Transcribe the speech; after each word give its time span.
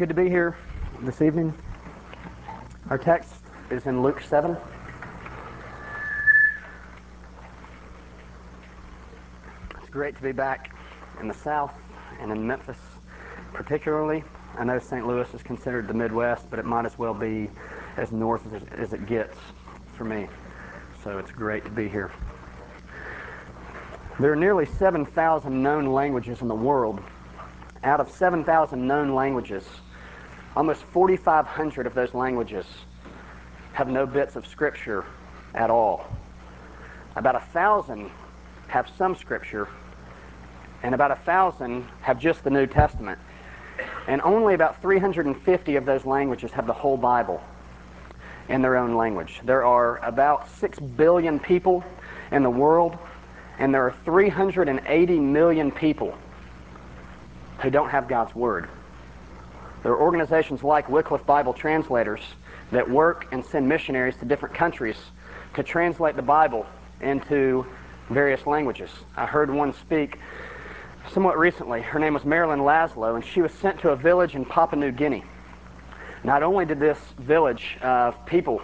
good 0.00 0.08
to 0.08 0.14
be 0.14 0.30
here 0.30 0.56
this 1.02 1.20
evening. 1.20 1.52
Our 2.88 2.96
text 2.96 3.34
is 3.68 3.84
in 3.84 4.02
Luke 4.02 4.22
7. 4.22 4.56
It's 9.78 9.90
great 9.90 10.16
to 10.16 10.22
be 10.22 10.32
back 10.32 10.74
in 11.20 11.28
the 11.28 11.34
South 11.34 11.74
and 12.18 12.32
in 12.32 12.46
Memphis, 12.46 12.78
particularly. 13.52 14.24
I 14.56 14.64
know 14.64 14.78
St. 14.78 15.06
Louis 15.06 15.28
is 15.34 15.42
considered 15.42 15.86
the 15.86 15.92
Midwest, 15.92 16.48
but 16.48 16.58
it 16.58 16.64
might 16.64 16.86
as 16.86 16.98
well 16.98 17.12
be 17.12 17.50
as 17.98 18.10
north 18.10 18.40
as, 18.78 18.94
it 18.94 19.04
gets 19.04 19.36
for 19.98 20.04
me. 20.04 20.28
So 21.04 21.18
it's 21.18 21.30
great 21.30 21.62
to 21.66 21.70
be 21.70 21.90
here. 21.90 22.10
There 24.18 24.32
are 24.32 24.36
nearly 24.36 24.64
7,000 24.64 25.62
known 25.62 25.92
languages 25.92 26.40
in 26.40 26.48
the 26.48 26.54
world. 26.54 27.02
Out 27.84 28.00
of 28.00 28.10
7,000 28.10 28.86
known 28.86 29.14
languages, 29.14 29.64
almost 30.56 30.82
4,500 30.84 31.86
of 31.86 31.94
those 31.94 32.14
languages 32.14 32.66
have 33.72 33.88
no 33.88 34.06
bits 34.06 34.36
of 34.36 34.46
Scripture 34.46 35.04
at 35.54 35.70
all. 35.70 36.06
About 37.16 37.36
a 37.36 37.44
thousand 37.52 38.10
have 38.68 38.88
some 38.96 39.16
Scripture, 39.16 39.68
and 40.82 40.94
about 40.94 41.10
a 41.10 41.16
thousand 41.16 41.86
have 42.02 42.18
just 42.18 42.42
the 42.44 42.50
New 42.50 42.66
Testament. 42.66 43.18
And 44.06 44.20
only 44.22 44.54
about 44.54 44.80
350 44.82 45.76
of 45.76 45.84
those 45.84 46.04
languages 46.04 46.50
have 46.52 46.66
the 46.66 46.72
whole 46.72 46.96
Bible 46.96 47.42
in 48.48 48.62
their 48.62 48.76
own 48.76 48.96
language. 48.96 49.40
There 49.44 49.64
are 49.64 49.98
about 50.04 50.50
6 50.58 50.78
billion 50.78 51.38
people 51.38 51.84
in 52.32 52.42
the 52.42 52.50
world, 52.50 52.98
and 53.58 53.72
there 53.72 53.84
are 53.84 53.94
380 54.04 55.18
million 55.20 55.70
people 55.70 56.16
who 57.60 57.70
don't 57.70 57.90
have 57.90 58.08
God's 58.08 58.34
Word. 58.34 58.68
There 59.82 59.92
are 59.92 60.00
organizations 60.00 60.62
like 60.62 60.90
Wycliffe 60.90 61.24
Bible 61.24 61.54
Translators 61.54 62.20
that 62.70 62.88
work 62.88 63.26
and 63.32 63.42
send 63.42 63.66
missionaries 63.66 64.14
to 64.18 64.26
different 64.26 64.54
countries 64.54 64.96
to 65.54 65.62
translate 65.62 66.16
the 66.16 66.22
Bible 66.22 66.66
into 67.00 67.64
various 68.10 68.46
languages. 68.46 68.90
I 69.16 69.24
heard 69.24 69.50
one 69.50 69.72
speak 69.72 70.18
somewhat 71.12 71.38
recently. 71.38 71.80
Her 71.80 71.98
name 71.98 72.12
was 72.12 72.26
Marilyn 72.26 72.60
Laszlo, 72.60 73.14
and 73.14 73.24
she 73.24 73.40
was 73.40 73.52
sent 73.52 73.80
to 73.80 73.90
a 73.90 73.96
village 73.96 74.34
in 74.34 74.44
Papua 74.44 74.78
New 74.78 74.92
Guinea. 74.92 75.24
Not 76.24 76.42
only 76.42 76.66
did 76.66 76.78
this 76.78 76.98
village 77.18 77.78
of 77.80 78.14
people 78.26 78.60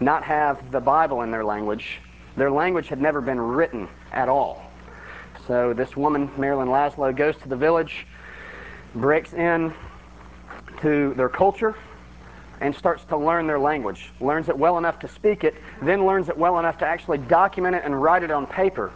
not 0.00 0.24
have 0.24 0.70
the 0.72 0.80
Bible 0.80 1.20
in 1.20 1.30
their 1.30 1.44
language, 1.44 2.00
their 2.38 2.50
language 2.50 2.88
had 2.88 3.02
never 3.02 3.20
been 3.20 3.38
written 3.38 3.86
at 4.12 4.30
all. 4.30 4.62
So 5.46 5.74
this 5.74 5.94
woman, 5.94 6.30
Marilyn 6.38 6.68
Laszlo, 6.68 7.14
goes 7.14 7.36
to 7.42 7.48
the 7.50 7.56
village, 7.56 8.06
breaks 8.94 9.34
in 9.34 9.74
to 10.80 11.14
their 11.14 11.28
culture, 11.28 11.74
and 12.60 12.74
starts 12.74 13.04
to 13.04 13.16
learn 13.16 13.46
their 13.46 13.58
language. 13.58 14.12
Learns 14.20 14.48
it 14.48 14.56
well 14.56 14.78
enough 14.78 14.98
to 15.00 15.08
speak 15.08 15.44
it, 15.44 15.54
then 15.82 16.06
learns 16.06 16.28
it 16.28 16.36
well 16.36 16.58
enough 16.58 16.78
to 16.78 16.86
actually 16.86 17.18
document 17.18 17.74
it 17.76 17.82
and 17.84 18.00
write 18.00 18.22
it 18.22 18.30
on 18.30 18.46
paper. 18.46 18.92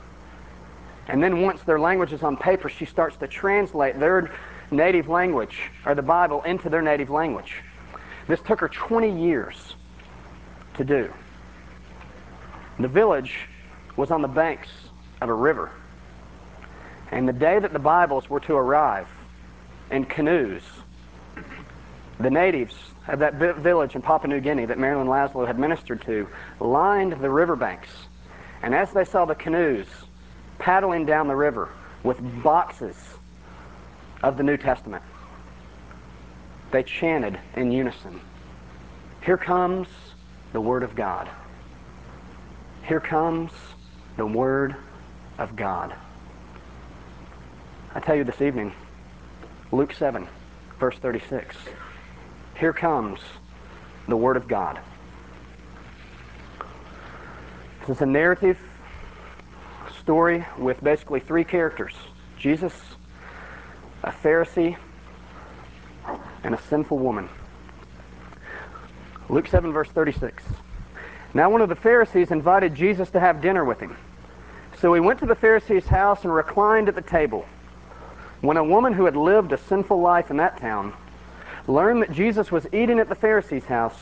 And 1.08 1.22
then 1.22 1.42
once 1.42 1.62
their 1.62 1.80
language 1.80 2.12
is 2.12 2.22
on 2.22 2.36
paper, 2.36 2.68
she 2.68 2.84
starts 2.84 3.16
to 3.18 3.26
translate 3.26 3.98
their 3.98 4.30
native 4.70 5.08
language, 5.08 5.70
or 5.86 5.94
the 5.94 6.02
Bible, 6.02 6.42
into 6.42 6.68
their 6.68 6.82
native 6.82 7.10
language. 7.10 7.56
This 8.26 8.40
took 8.40 8.60
her 8.60 8.68
20 8.68 9.20
years 9.20 9.74
to 10.74 10.84
do. 10.84 11.12
The 12.78 12.88
village 12.88 13.34
was 13.96 14.10
on 14.10 14.22
the 14.22 14.28
banks 14.28 14.68
of 15.20 15.28
a 15.30 15.34
river. 15.34 15.72
And 17.10 17.26
the 17.26 17.32
day 17.32 17.58
that 17.58 17.72
the 17.72 17.78
Bibles 17.78 18.28
were 18.28 18.40
to 18.40 18.54
arrive 18.54 19.08
in 19.90 20.04
canoes, 20.04 20.62
the 22.20 22.30
natives 22.30 22.74
of 23.06 23.20
that 23.20 23.34
village 23.34 23.94
in 23.94 24.02
Papua 24.02 24.33
New 24.33 24.41
Guinea 24.41 24.66
that 24.66 24.78
Marilyn 24.78 25.06
Laszlo 25.06 25.47
had 25.47 25.58
ministered 25.58 26.02
to 26.02 26.28
lined 26.61 27.12
the 27.12 27.30
riverbanks. 27.30 27.88
And 28.62 28.74
as 28.74 28.91
they 28.92 29.05
saw 29.05 29.24
the 29.24 29.34
canoes 29.34 29.86
paddling 30.58 31.06
down 31.06 31.29
the 31.29 31.36
river 31.36 31.68
with 32.02 32.18
boxes 32.42 32.96
of 34.23 34.36
the 34.36 34.42
New 34.42 34.56
Testament, 34.56 35.02
they 36.70 36.83
chanted 36.83 37.39
in 37.56 37.73
unison 37.73 38.20
Here 39.23 39.39
comes 39.39 39.89
the 40.52 40.61
Word 40.61 40.83
of 40.83 40.95
God. 40.95 41.29
Here 42.83 43.00
comes 43.00 43.52
the 44.17 44.27
Word 44.27 44.74
of 45.39 45.55
God. 45.55 45.95
I 47.95 48.00
tell 48.00 48.17
you 48.17 48.24
this 48.24 48.40
evening, 48.40 48.73
Luke 49.73 49.92
7, 49.92 50.27
verse 50.79 50.96
36. 50.98 51.56
Here 52.58 52.73
comes 52.73 53.20
the 54.08 54.17
Word 54.17 54.36
of 54.36 54.48
God. 54.48 54.80
Is 57.89 58.01
a 58.02 58.07
narrative 58.07 58.58
story 60.01 60.45
with 60.58 60.83
basically 60.85 61.20
three 61.20 61.45
characters 61.45 61.95
Jesus, 62.39 62.74
a 64.02 64.11
Pharisee, 64.11 64.77
and 66.42 66.55
a 66.55 66.61
sinful 66.68 66.98
woman. 66.98 67.29
Luke 69.30 69.47
7, 69.47 69.73
verse 69.73 69.89
36. 69.89 70.42
Now, 71.35 71.51
one 71.51 71.61
of 71.61 71.68
the 71.68 71.77
Pharisees 71.77 72.30
invited 72.30 72.74
Jesus 72.74 73.08
to 73.11 73.20
have 73.20 73.41
dinner 73.41 73.64
with 73.64 73.80
him. 73.80 73.97
So 74.80 74.92
he 74.92 75.01
went 75.01 75.20
to 75.20 75.27
the 75.27 75.35
Pharisee's 75.35 75.86
house 75.86 76.24
and 76.24 76.35
reclined 76.35 76.89
at 76.89 76.95
the 76.95 77.02
table. 77.02 77.47
When 78.41 78.57
a 78.57 78.64
woman 78.64 78.92
who 78.92 79.05
had 79.05 79.17
lived 79.17 79.52
a 79.52 79.58
sinful 79.58 80.01
life 80.01 80.30
in 80.30 80.36
that 80.39 80.58
town 80.58 80.92
learned 81.68 82.02
that 82.02 82.12
Jesus 82.12 82.51
was 82.51 82.67
eating 82.73 82.98
at 82.98 83.08
the 83.08 83.14
Pharisee's 83.14 83.64
house, 83.64 83.96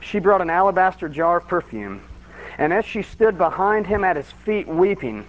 she 0.00 0.18
brought 0.18 0.42
an 0.42 0.50
alabaster 0.50 1.08
jar 1.08 1.38
of 1.38 1.48
perfume. 1.48 2.02
And 2.58 2.72
as 2.72 2.84
she 2.84 3.02
stood 3.02 3.38
behind 3.38 3.86
him 3.86 4.04
at 4.04 4.16
his 4.16 4.30
feet 4.44 4.68
weeping, 4.68 5.26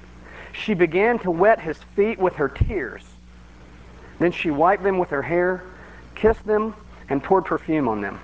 she 0.52 0.74
began 0.74 1.18
to 1.20 1.32
wet 1.32 1.60
his 1.60 1.78
feet 1.96 2.20
with 2.20 2.36
her 2.36 2.50
tears. 2.50 3.04
Then 4.20 4.32
she 4.32 4.52
wiped 4.52 4.84
them 4.84 5.00
with 5.00 5.10
her 5.10 5.22
hair, 5.22 5.64
kissed 6.16 6.46
them, 6.46 6.76
and 7.10 7.24
poured 7.24 7.46
perfume 7.46 7.88
on 7.88 8.02
them. 8.02 8.20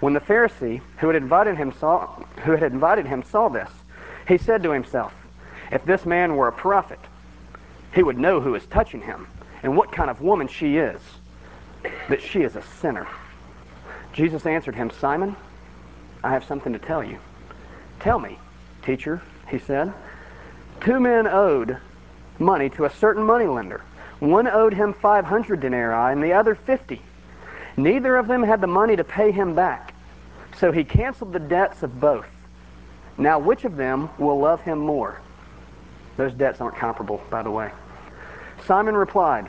When 0.00 0.12
the 0.12 0.20
Pharisee 0.20 0.80
who 0.98 1.08
had 1.08 1.16
invited 1.16 1.56
him 1.56 1.72
saw, 1.72 2.06
who 2.44 2.52
had 2.52 2.72
invited 2.72 3.06
him 3.06 3.24
saw 3.24 3.48
this, 3.48 3.70
he 4.28 4.38
said 4.38 4.62
to 4.62 4.70
himself, 4.70 5.12
If 5.72 5.84
this 5.84 6.06
man 6.06 6.36
were 6.36 6.48
a 6.48 6.52
prophet, 6.52 7.00
he 7.94 8.02
would 8.02 8.18
know 8.18 8.40
who 8.40 8.54
is 8.54 8.66
touching 8.66 9.00
him 9.00 9.26
and 9.62 9.76
what 9.76 9.90
kind 9.90 10.10
of 10.10 10.20
woman 10.20 10.46
she 10.46 10.76
is 10.76 11.00
that 12.08 12.22
she 12.22 12.42
is 12.42 12.56
a 12.56 12.62
sinner. 12.80 13.06
Jesus 14.12 14.46
answered 14.46 14.74
him, 14.74 14.90
Simon, 14.90 15.36
I 16.24 16.30
have 16.30 16.44
something 16.44 16.72
to 16.72 16.78
tell 16.78 17.04
you. 17.04 17.18
Tell 18.00 18.18
me, 18.18 18.38
teacher, 18.82 19.22
he 19.48 19.58
said. 19.58 19.92
Two 20.80 21.00
men 21.00 21.26
owed 21.26 21.76
money 22.38 22.70
to 22.70 22.84
a 22.84 22.90
certain 22.90 23.22
moneylender. 23.22 23.82
One 24.20 24.48
owed 24.48 24.74
him 24.74 24.92
500 24.92 25.60
denarii 25.60 26.12
and 26.12 26.22
the 26.22 26.32
other 26.32 26.54
50. 26.54 27.00
Neither 27.76 28.16
of 28.16 28.26
them 28.26 28.42
had 28.42 28.60
the 28.60 28.66
money 28.66 28.96
to 28.96 29.04
pay 29.04 29.30
him 29.30 29.54
back. 29.54 29.94
So 30.58 30.72
he 30.72 30.82
canceled 30.82 31.32
the 31.32 31.38
debts 31.38 31.82
of 31.82 32.00
both. 32.00 32.26
Now, 33.16 33.38
which 33.38 33.64
of 33.64 33.76
them 33.76 34.10
will 34.18 34.38
love 34.38 34.60
him 34.60 34.78
more? 34.78 35.20
Those 36.16 36.32
debts 36.32 36.60
aren't 36.60 36.76
comparable, 36.76 37.22
by 37.30 37.42
the 37.42 37.50
way. 37.50 37.70
Simon 38.66 38.96
replied, 38.96 39.48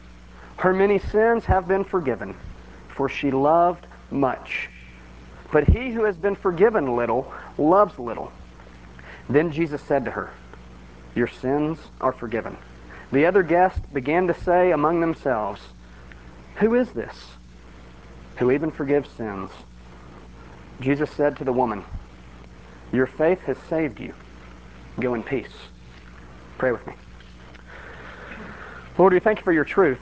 her 0.61 0.73
many 0.73 0.99
sins 0.99 1.43
have 1.45 1.67
been 1.67 1.83
forgiven, 1.83 2.35
for 2.89 3.09
she 3.09 3.31
loved 3.31 3.87
much. 4.11 4.69
But 5.51 5.67
he 5.67 5.89
who 5.89 6.03
has 6.03 6.15
been 6.15 6.35
forgiven 6.35 6.95
little 6.95 7.33
loves 7.57 7.97
little. 7.97 8.31
Then 9.27 9.51
Jesus 9.51 9.81
said 9.81 10.05
to 10.05 10.11
her, 10.11 10.29
Your 11.15 11.25
sins 11.25 11.79
are 11.99 12.11
forgiven. 12.11 12.55
The 13.11 13.25
other 13.25 13.41
guests 13.41 13.81
began 13.91 14.27
to 14.27 14.39
say 14.43 14.71
among 14.71 15.01
themselves, 15.01 15.59
Who 16.57 16.75
is 16.75 16.91
this 16.91 17.15
who 18.35 18.51
even 18.51 18.69
forgives 18.69 19.09
sins? 19.17 19.49
Jesus 20.79 21.09
said 21.09 21.37
to 21.37 21.43
the 21.43 21.51
woman, 21.51 21.83
Your 22.91 23.07
faith 23.07 23.41
has 23.45 23.57
saved 23.67 23.99
you. 23.99 24.13
Go 24.99 25.15
in 25.15 25.23
peace. 25.23 25.53
Pray 26.59 26.71
with 26.71 26.85
me. 26.85 26.93
Lord, 28.99 29.13
we 29.13 29.19
thank 29.19 29.39
you 29.39 29.43
for 29.43 29.53
your 29.53 29.65
truth. 29.65 29.97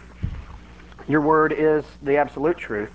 Your 1.10 1.22
word 1.22 1.52
is 1.52 1.84
the 2.04 2.16
absolute 2.18 2.58
truth. 2.58 2.92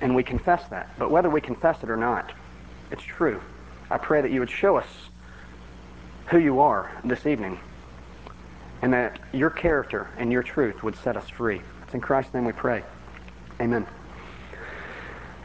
and 0.00 0.14
we 0.14 0.22
confess 0.22 0.66
that. 0.70 0.98
But 0.98 1.10
whether 1.10 1.28
we 1.28 1.42
confess 1.42 1.82
it 1.82 1.90
or 1.90 1.96
not, 1.96 2.32
it's 2.90 3.02
true. 3.02 3.38
I 3.90 3.98
pray 3.98 4.22
that 4.22 4.30
you 4.30 4.40
would 4.40 4.48
show 4.48 4.76
us 4.76 4.86
who 6.28 6.38
you 6.38 6.60
are 6.60 6.90
this 7.04 7.26
evening 7.26 7.60
and 8.80 8.92
that 8.94 9.18
your 9.34 9.50
character 9.50 10.08
and 10.16 10.32
your 10.32 10.42
truth 10.42 10.82
would 10.82 10.96
set 10.96 11.18
us 11.18 11.28
free. 11.28 11.60
It's 11.82 11.92
in 11.92 12.00
Christ's 12.00 12.32
name 12.32 12.46
we 12.46 12.52
pray. 12.52 12.82
Amen. 13.60 13.86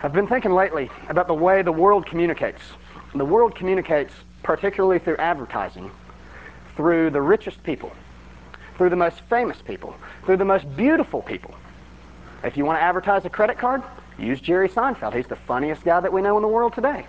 I've 0.02 0.14
been 0.14 0.28
thinking 0.28 0.54
lately 0.54 0.90
about 1.10 1.28
the 1.28 1.34
way 1.34 1.62
the 1.62 1.74
world 1.74 2.06
communicates. 2.06 2.62
The 3.14 3.26
world 3.26 3.56
communicates 3.56 4.14
particularly 4.42 5.00
through 5.00 5.18
advertising, 5.18 5.92
through 6.78 7.10
the 7.10 7.22
richest 7.22 7.62
people, 7.64 7.92
through 8.78 8.92
the 8.92 8.96
most 8.96 9.20
famous 9.30 9.58
people, 9.62 9.96
through 10.26 10.38
the 10.38 10.46
most 10.46 10.74
beautiful 10.78 11.22
people. 11.22 11.54
If 12.46 12.56
you 12.58 12.64
want 12.64 12.78
to 12.78 12.84
advertise 12.84 13.26
a 13.26 13.30
credit 13.30 13.58
card, 13.58 13.82
use 14.20 14.40
Jerry 14.40 14.70
Seinfeld. 14.70 15.16
He's 15.16 15.26
the 15.26 15.36
funniest 15.36 15.84
guy 15.84 16.00
that 16.00 16.14
we 16.14 16.22
know 16.22 16.38
in 16.38 16.44
the 16.44 16.48
world 16.48 16.74
today. 16.74 17.08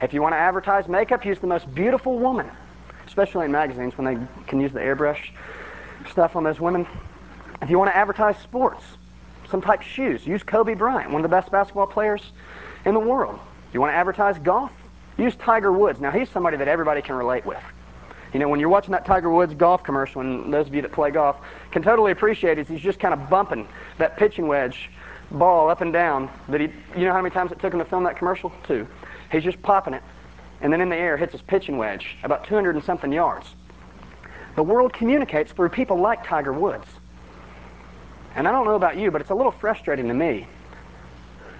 If 0.00 0.14
you 0.14 0.22
want 0.22 0.32
to 0.32 0.38
advertise 0.38 0.88
makeup, 0.88 1.26
use 1.26 1.38
the 1.38 1.46
most 1.46 1.72
beautiful 1.74 2.18
woman, 2.18 2.50
especially 3.06 3.44
in 3.44 3.52
magazines 3.52 3.98
when 3.98 4.06
they 4.06 4.26
can 4.46 4.58
use 4.58 4.72
the 4.72 4.80
airbrush 4.80 5.18
stuff 6.10 6.36
on 6.36 6.42
those 6.42 6.58
women. 6.58 6.86
If 7.60 7.68
you 7.68 7.78
want 7.78 7.90
to 7.90 7.96
advertise 7.96 8.36
sports, 8.38 8.82
some 9.50 9.60
type 9.60 9.80
of 9.80 9.86
shoes, 9.86 10.26
use 10.26 10.42
Kobe 10.42 10.74
Bryant, 10.74 11.10
one 11.10 11.22
of 11.22 11.30
the 11.30 11.34
best 11.34 11.52
basketball 11.52 11.86
players 11.86 12.22
in 12.86 12.94
the 12.94 13.00
world. 13.00 13.38
If 13.68 13.74
You 13.74 13.80
want 13.82 13.92
to 13.92 13.96
advertise 13.96 14.38
golf? 14.38 14.72
Use 15.18 15.34
Tiger 15.36 15.72
Woods. 15.72 16.00
Now, 16.00 16.10
he's 16.10 16.30
somebody 16.30 16.56
that 16.56 16.68
everybody 16.68 17.02
can 17.02 17.14
relate 17.14 17.44
with. 17.44 17.62
You 18.32 18.40
know, 18.40 18.48
when 18.48 18.60
you're 18.60 18.68
watching 18.68 18.92
that 18.92 19.06
Tiger 19.06 19.30
Woods 19.30 19.54
golf 19.54 19.82
commercial, 19.82 20.20
and 20.20 20.52
those 20.52 20.66
of 20.66 20.74
you 20.74 20.82
that 20.82 20.92
play 20.92 21.10
golf 21.10 21.36
can 21.70 21.82
totally 21.82 22.12
appreciate 22.12 22.58
it, 22.58 22.66
he's 22.68 22.80
just 22.80 22.98
kind 22.98 23.14
of 23.14 23.30
bumping 23.30 23.66
that 23.98 24.16
pitching 24.16 24.46
wedge 24.48 24.90
ball 25.30 25.68
up 25.70 25.80
and 25.80 25.92
down. 25.92 26.30
That 26.48 26.60
he, 26.60 26.68
you 26.96 27.04
know 27.06 27.12
how 27.12 27.22
many 27.22 27.32
times 27.32 27.52
it 27.52 27.60
took 27.60 27.72
him 27.72 27.78
to 27.78 27.84
film 27.84 28.04
that 28.04 28.16
commercial? 28.16 28.52
Two. 28.66 28.86
He's 29.30 29.44
just 29.44 29.60
popping 29.62 29.94
it, 29.94 30.02
and 30.60 30.72
then 30.72 30.80
in 30.80 30.88
the 30.88 30.96
air 30.96 31.16
hits 31.16 31.32
his 31.32 31.42
pitching 31.42 31.78
wedge 31.78 32.16
about 32.22 32.46
200 32.46 32.76
and 32.76 32.84
something 32.84 33.12
yards. 33.12 33.46
The 34.56 34.62
world 34.62 34.92
communicates 34.92 35.52
through 35.52 35.68
people 35.70 35.98
like 35.98 36.26
Tiger 36.26 36.52
Woods. 36.52 36.86
And 38.34 38.46
I 38.46 38.52
don't 38.52 38.64
know 38.64 38.74
about 38.74 38.96
you, 38.96 39.10
but 39.10 39.20
it's 39.20 39.30
a 39.30 39.34
little 39.34 39.52
frustrating 39.52 40.08
to 40.08 40.14
me 40.14 40.46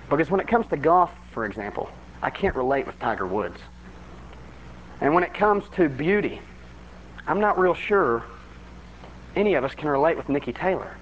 because 0.08 0.30
when 0.30 0.40
it 0.40 0.48
comes 0.48 0.66
to 0.68 0.76
golf, 0.76 1.10
for 1.32 1.44
example, 1.44 1.90
I 2.22 2.30
can't 2.30 2.54
relate 2.54 2.86
with 2.86 2.98
Tiger 2.98 3.26
Woods. 3.26 3.58
And 5.00 5.14
when 5.14 5.24
it 5.24 5.34
comes 5.34 5.64
to 5.76 5.88
beauty, 5.88 6.40
I'm 7.26 7.40
not 7.40 7.58
real 7.58 7.74
sure 7.74 8.22
any 9.34 9.54
of 9.54 9.64
us 9.64 9.74
can 9.74 9.88
relate 9.88 10.16
with 10.16 10.28
Niki 10.28 10.54
Taylor. 10.54 10.96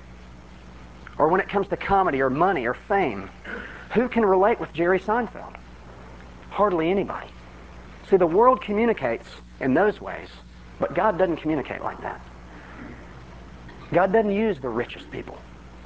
Or 1.19 1.29
when 1.29 1.41
it 1.41 1.49
comes 1.49 1.69
to 1.69 1.77
comedy 1.77 2.21
or 2.21 2.31
money 2.31 2.67
or 2.67 2.75
fame, 2.75 3.31
who 3.93 4.09
can 4.09 4.25
relate 4.25 4.59
with 4.59 4.73
Jerry 4.73 4.99
Seinfeld? 4.99 5.55
Hardly 6.51 6.91
anybody. 6.91 7.29
See, 8.11 8.17
the 8.17 8.27
world 8.27 8.61
communicates 8.61 9.29
in 9.61 9.75
those 9.75 10.01
ways, 10.01 10.29
but 10.81 10.95
God 10.95 11.19
doesn't 11.19 11.37
communicate 11.37 11.83
like 11.83 12.01
that. 12.03 12.21
God 13.93 14.13
doesn't 14.13 14.33
use 14.33 14.59
the 14.61 14.69
richest 14.69 15.11
people. 15.11 15.39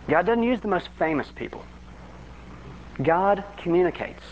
God 0.08 0.24
doesn't 0.24 0.42
use 0.42 0.60
the 0.60 0.68
most 0.68 0.88
famous 0.98 1.28
people. 1.34 1.62
God 3.02 3.44
communicates 3.58 4.22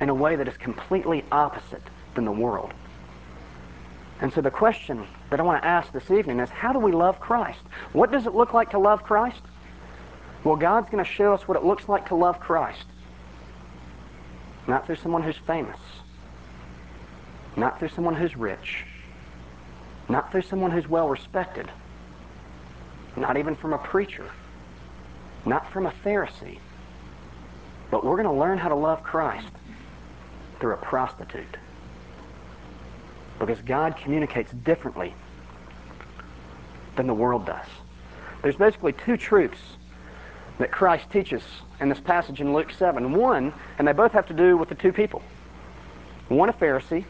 in 0.00 0.08
a 0.08 0.14
way 0.14 0.36
that 0.36 0.48
is 0.48 0.56
completely 0.56 1.24
opposite 1.30 1.82
than 2.14 2.24
the 2.24 2.32
world. 2.32 2.72
And 4.20 4.32
so 4.32 4.40
the 4.40 4.50
question 4.50 5.06
that 5.30 5.40
I 5.40 5.42
want 5.42 5.62
to 5.62 5.66
ask 5.66 5.92
this 5.92 6.10
evening 6.10 6.40
is 6.40 6.50
how 6.50 6.72
do 6.72 6.78
we 6.78 6.92
love 6.92 7.20
Christ? 7.20 7.60
What 7.92 8.12
does 8.12 8.26
it 8.26 8.34
look 8.34 8.52
like 8.52 8.70
to 8.70 8.78
love 8.78 9.02
Christ? 9.02 9.40
Well, 10.44 10.56
God's 10.56 10.90
going 10.90 11.04
to 11.04 11.10
show 11.10 11.32
us 11.32 11.46
what 11.48 11.56
it 11.56 11.64
looks 11.64 11.88
like 11.88 12.08
to 12.08 12.14
love 12.14 12.40
Christ 12.40 12.84
not 14.70 14.86
through 14.86 14.96
someone 14.96 15.22
who's 15.22 15.36
famous. 15.46 15.78
Not 17.56 17.78
through 17.78 17.88
someone 17.88 18.14
who's 18.14 18.36
rich. 18.36 18.84
Not 20.08 20.30
through 20.30 20.42
someone 20.42 20.70
who's 20.70 20.88
well 20.88 21.08
respected. 21.08 21.68
Not 23.16 23.36
even 23.36 23.56
from 23.56 23.72
a 23.72 23.78
preacher. 23.78 24.30
Not 25.44 25.70
from 25.72 25.86
a 25.86 25.92
Pharisee. 26.04 26.58
But 27.90 28.04
we're 28.04 28.22
going 28.22 28.32
to 28.32 28.40
learn 28.40 28.58
how 28.58 28.68
to 28.68 28.76
love 28.76 29.02
Christ 29.02 29.50
through 30.60 30.74
a 30.74 30.78
prostitute. 30.78 31.56
Because 33.40 33.60
God 33.62 33.96
communicates 33.96 34.52
differently 34.52 35.12
than 36.96 37.08
the 37.08 37.14
world 37.14 37.46
does. 37.46 37.66
There's 38.42 38.56
basically 38.56 38.92
two 38.92 39.16
truths 39.16 39.58
that 40.58 40.70
Christ 40.70 41.10
teaches 41.10 41.42
in 41.80 41.88
this 41.88 42.00
passage 42.00 42.40
in 42.40 42.52
Luke 42.52 42.70
7. 42.70 43.12
One, 43.12 43.52
and 43.78 43.88
they 43.88 43.92
both 43.92 44.12
have 44.12 44.26
to 44.26 44.34
do 44.34 44.56
with 44.56 44.68
the 44.68 44.74
two 44.74 44.92
people. 44.92 45.22
One 46.28 46.50
a 46.50 46.52
Pharisee, 46.52 47.04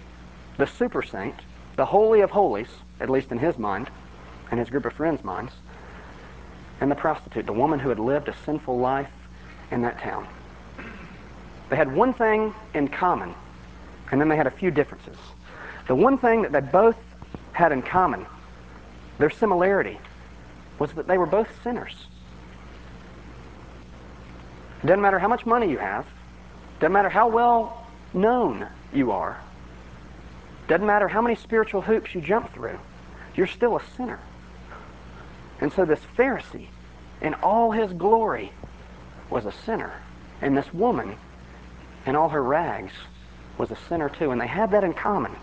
the 0.56 0.66
super 0.66 1.02
saint, 1.02 1.34
the 1.76 1.84
holy 1.84 2.20
of 2.20 2.30
holies, 2.30 2.68
at 3.00 3.10
least 3.10 3.32
in 3.32 3.38
his 3.38 3.58
mind, 3.58 3.90
and 4.50 4.60
his 4.60 4.70
group 4.70 4.86
of 4.86 4.92
friends' 4.92 5.24
minds, 5.24 5.52
and 6.80 6.90
the 6.90 6.94
prostitute, 6.94 7.46
the 7.46 7.52
woman 7.52 7.78
who 7.78 7.88
had 7.88 7.98
lived 7.98 8.28
a 8.28 8.34
sinful 8.44 8.78
life 8.78 9.10
in 9.70 9.82
that 9.82 9.98
town. 9.98 10.26
They 11.68 11.76
had 11.76 11.92
one 11.94 12.14
thing 12.14 12.54
in 12.74 12.88
common, 12.88 13.34
and 14.10 14.20
then 14.20 14.28
they 14.28 14.36
had 14.36 14.46
a 14.46 14.50
few 14.50 14.70
differences. 14.70 15.16
The 15.90 15.96
one 15.96 16.18
thing 16.18 16.42
that 16.42 16.52
they 16.52 16.60
both 16.60 16.94
had 17.50 17.72
in 17.72 17.82
common, 17.82 18.24
their 19.18 19.28
similarity, 19.28 19.98
was 20.78 20.92
that 20.92 21.08
they 21.08 21.18
were 21.18 21.26
both 21.26 21.48
sinners. 21.64 21.92
It 24.84 24.86
doesn't 24.86 25.00
matter 25.00 25.18
how 25.18 25.26
much 25.26 25.44
money 25.44 25.68
you 25.68 25.78
have. 25.78 26.06
Doesn't 26.78 26.92
matter 26.92 27.08
how 27.08 27.26
well 27.26 27.88
known 28.14 28.68
you 28.92 29.10
are. 29.10 29.40
Doesn't 30.68 30.86
matter 30.86 31.08
how 31.08 31.22
many 31.22 31.34
spiritual 31.34 31.80
hoops 31.80 32.14
you 32.14 32.20
jump 32.20 32.54
through. 32.54 32.78
You're 33.34 33.48
still 33.48 33.76
a 33.76 33.82
sinner. 33.96 34.20
And 35.60 35.72
so 35.72 35.84
this 35.84 35.98
Pharisee, 36.16 36.68
in 37.20 37.34
all 37.34 37.72
his 37.72 37.92
glory, 37.94 38.52
was 39.28 39.44
a 39.44 39.52
sinner. 39.66 39.92
And 40.40 40.56
this 40.56 40.72
woman, 40.72 41.16
in 42.06 42.14
all 42.14 42.28
her 42.28 42.44
rags, 42.44 42.92
was 43.58 43.72
a 43.72 43.78
sinner 43.88 44.08
too. 44.08 44.30
And 44.30 44.40
they 44.40 44.46
had 44.46 44.70
that 44.70 44.84
in 44.84 44.94
common. 44.94 45.34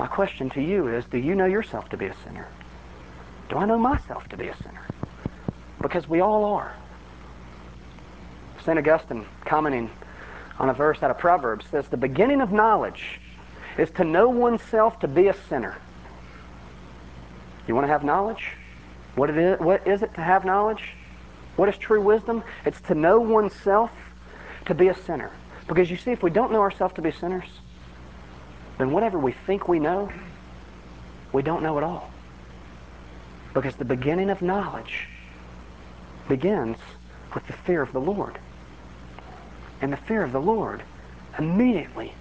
My 0.00 0.06
question 0.06 0.48
to 0.50 0.62
you 0.62 0.88
is, 0.88 1.04
do 1.04 1.18
you 1.18 1.34
know 1.34 1.44
yourself 1.44 1.90
to 1.90 1.96
be 1.98 2.06
a 2.06 2.14
sinner? 2.24 2.48
Do 3.50 3.58
I 3.58 3.66
know 3.66 3.76
myself 3.76 4.26
to 4.30 4.36
be 4.38 4.48
a 4.48 4.56
sinner? 4.56 4.86
Because 5.82 6.08
we 6.08 6.20
all 6.20 6.46
are. 6.46 6.74
St. 8.64 8.78
Augustine, 8.78 9.26
commenting 9.44 9.90
on 10.58 10.70
a 10.70 10.72
verse 10.72 11.02
out 11.02 11.10
of 11.10 11.18
Proverbs, 11.18 11.66
says, 11.70 11.86
The 11.88 11.98
beginning 11.98 12.40
of 12.40 12.50
knowledge 12.50 13.20
is 13.76 13.90
to 13.90 14.04
know 14.04 14.30
oneself 14.30 14.98
to 15.00 15.06
be 15.06 15.28
a 15.28 15.34
sinner. 15.50 15.76
You 17.68 17.74
want 17.74 17.86
to 17.86 17.92
have 17.92 18.02
knowledge? 18.02 18.52
What, 19.16 19.28
it 19.28 19.36
is, 19.36 19.60
what 19.60 19.86
is 19.86 20.02
it 20.02 20.14
to 20.14 20.22
have 20.22 20.46
knowledge? 20.46 20.94
What 21.56 21.68
is 21.68 21.76
true 21.76 22.00
wisdom? 22.00 22.42
It's 22.64 22.80
to 22.82 22.94
know 22.94 23.20
oneself 23.20 23.90
to 24.64 24.74
be 24.74 24.88
a 24.88 24.94
sinner. 24.94 25.30
Because 25.68 25.90
you 25.90 25.98
see, 25.98 26.10
if 26.10 26.22
we 26.22 26.30
don't 26.30 26.52
know 26.52 26.62
ourselves 26.62 26.94
to 26.94 27.02
be 27.02 27.10
sinners, 27.10 27.59
then 28.80 28.92
whatever 28.92 29.18
we 29.18 29.32
think 29.46 29.68
we 29.68 29.78
know, 29.78 30.10
we 31.32 31.42
don't 31.42 31.62
know 31.62 31.76
at 31.76 31.84
all. 31.84 32.10
Because 33.52 33.76
the 33.76 33.84
beginning 33.84 34.30
of 34.30 34.42
knowledge 34.42 35.08
begins 36.28 36.78
with 37.34 37.46
the 37.46 37.52
fear 37.52 37.82
of 37.82 37.92
the 37.92 38.00
Lord. 38.00 38.38
And 39.80 39.92
the 39.92 39.96
fear 39.96 40.22
of 40.22 40.32
the 40.32 40.40
Lord 40.40 40.82
immediately 41.38 42.12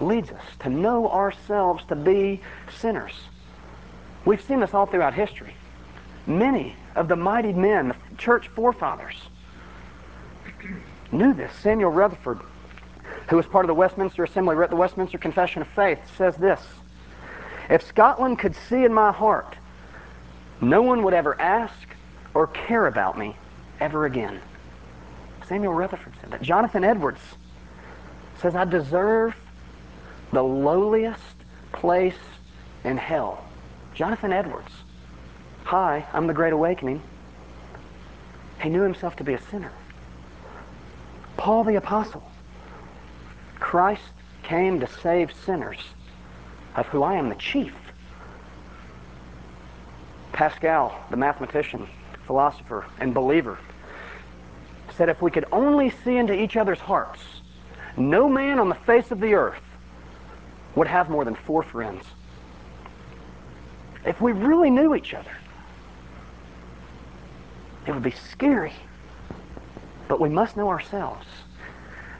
leads 0.00 0.30
us 0.30 0.44
to 0.60 0.68
know 0.68 1.08
ourselves 1.10 1.84
to 1.88 1.96
be 1.96 2.40
sinners. 2.78 3.12
We've 4.24 4.42
seen 4.42 4.60
this 4.60 4.74
all 4.74 4.86
throughout 4.86 5.14
history. 5.14 5.54
Many 6.26 6.74
of 6.96 7.08
the 7.08 7.16
mighty 7.16 7.52
men, 7.52 7.88
the 7.88 8.16
church 8.16 8.48
forefathers, 8.48 9.16
knew 11.12 11.34
this. 11.34 11.52
Samuel 11.62 11.90
Rutherford, 11.90 12.40
who 13.28 13.36
was 13.36 13.46
part 13.46 13.64
of 13.64 13.68
the 13.68 13.74
Westminster 13.74 14.24
Assembly, 14.24 14.54
wrote 14.54 14.70
the 14.70 14.76
Westminster 14.76 15.18
Confession 15.18 15.62
of 15.62 15.68
Faith, 15.68 15.98
says 16.16 16.36
this 16.36 16.60
If 17.70 17.82
Scotland 17.82 18.38
could 18.38 18.54
see 18.68 18.84
in 18.84 18.92
my 18.92 19.12
heart, 19.12 19.56
no 20.60 20.82
one 20.82 21.02
would 21.02 21.14
ever 21.14 21.40
ask 21.40 21.74
or 22.34 22.46
care 22.48 22.86
about 22.86 23.18
me 23.18 23.36
ever 23.80 24.06
again. 24.06 24.40
Samuel 25.48 25.74
Rutherford 25.74 26.14
said 26.20 26.30
that. 26.30 26.42
Jonathan 26.42 26.84
Edwards 26.84 27.20
says, 28.40 28.54
I 28.54 28.64
deserve 28.64 29.34
the 30.32 30.42
lowliest 30.42 31.22
place 31.72 32.14
in 32.82 32.96
hell. 32.96 33.44
Jonathan 33.94 34.32
Edwards. 34.32 34.70
Hi, 35.64 36.06
I'm 36.12 36.26
the 36.26 36.34
Great 36.34 36.52
Awakening. 36.52 37.02
He 38.60 38.68
knew 38.68 38.82
himself 38.82 39.16
to 39.16 39.24
be 39.24 39.34
a 39.34 39.42
sinner. 39.50 39.72
Paul 41.36 41.64
the 41.64 41.76
Apostle. 41.76 42.22
Christ 43.64 44.12
came 44.42 44.78
to 44.80 44.86
save 44.86 45.32
sinners, 45.46 45.78
of 46.76 46.84
who 46.88 47.02
I 47.02 47.14
am 47.14 47.30
the 47.30 47.34
chief. 47.34 47.72
Pascal, 50.32 50.94
the 51.10 51.16
mathematician, 51.16 51.88
philosopher, 52.26 52.84
and 53.00 53.14
believer, 53.14 53.58
said 54.96 55.08
if 55.08 55.22
we 55.22 55.30
could 55.30 55.46
only 55.50 55.90
see 56.04 56.18
into 56.18 56.34
each 56.34 56.58
other's 56.58 56.78
hearts, 56.78 57.20
no 57.96 58.28
man 58.28 58.58
on 58.58 58.68
the 58.68 58.74
face 58.74 59.10
of 59.10 59.18
the 59.18 59.32
earth 59.32 59.62
would 60.76 60.86
have 60.86 61.08
more 61.08 61.24
than 61.24 61.34
four 61.34 61.62
friends. 61.62 62.04
If 64.04 64.20
we 64.20 64.32
really 64.32 64.68
knew 64.68 64.94
each 64.94 65.14
other, 65.14 65.36
it 67.86 67.92
would 67.92 68.02
be 68.02 68.14
scary. 68.30 68.74
But 70.06 70.20
we 70.20 70.28
must 70.28 70.54
know 70.54 70.68
ourselves. 70.68 71.26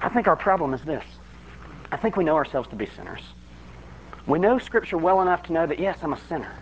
I 0.00 0.08
think 0.08 0.26
our 0.26 0.36
problem 0.36 0.72
is 0.72 0.82
this. 0.84 1.04
I 1.94 1.96
think 1.96 2.16
we 2.16 2.24
know 2.24 2.34
ourselves 2.34 2.68
to 2.70 2.74
be 2.74 2.86
sinners. 2.86 3.20
We 4.26 4.40
know 4.40 4.58
Scripture 4.58 4.98
well 4.98 5.22
enough 5.22 5.44
to 5.44 5.52
know 5.52 5.64
that, 5.64 5.78
yes, 5.78 5.96
I'm 6.02 6.12
a 6.12 6.18
sinner. 6.28 6.52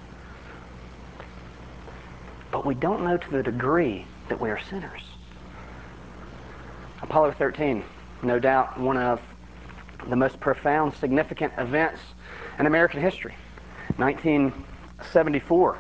But 2.51 2.67
we 2.67 2.75
don't 2.75 3.03
know 3.03 3.17
to 3.17 3.31
the 3.31 3.43
degree 3.43 4.05
that 4.29 4.39
we 4.39 4.51
are 4.51 4.61
sinners. 4.69 5.01
Apollo 7.01 7.33
13, 7.39 7.83
no 8.23 8.39
doubt 8.39 8.79
one 8.79 8.99
of 8.99 9.23
the 10.07 10.17
most 10.17 10.39
profound, 10.39 10.93
significant 10.97 11.55
events 11.57 12.03
in 12.59 12.67
American 12.67 13.01
history. 13.01 13.35
1974, 13.97 15.79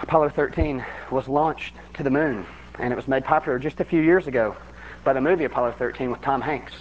Apollo 0.00 0.30
13 0.30 0.84
was 1.12 1.28
launched 1.28 1.74
to 1.94 2.02
the 2.02 2.10
moon, 2.10 2.44
and 2.80 2.92
it 2.92 2.96
was 2.96 3.06
made 3.06 3.24
popular 3.24 3.60
just 3.60 3.78
a 3.78 3.84
few 3.84 4.02
years 4.02 4.26
ago 4.26 4.56
by 5.04 5.12
the 5.12 5.20
movie 5.20 5.44
Apollo 5.44 5.76
13 5.78 6.10
with 6.10 6.20
Tom 6.22 6.40
Hanks. 6.40 6.72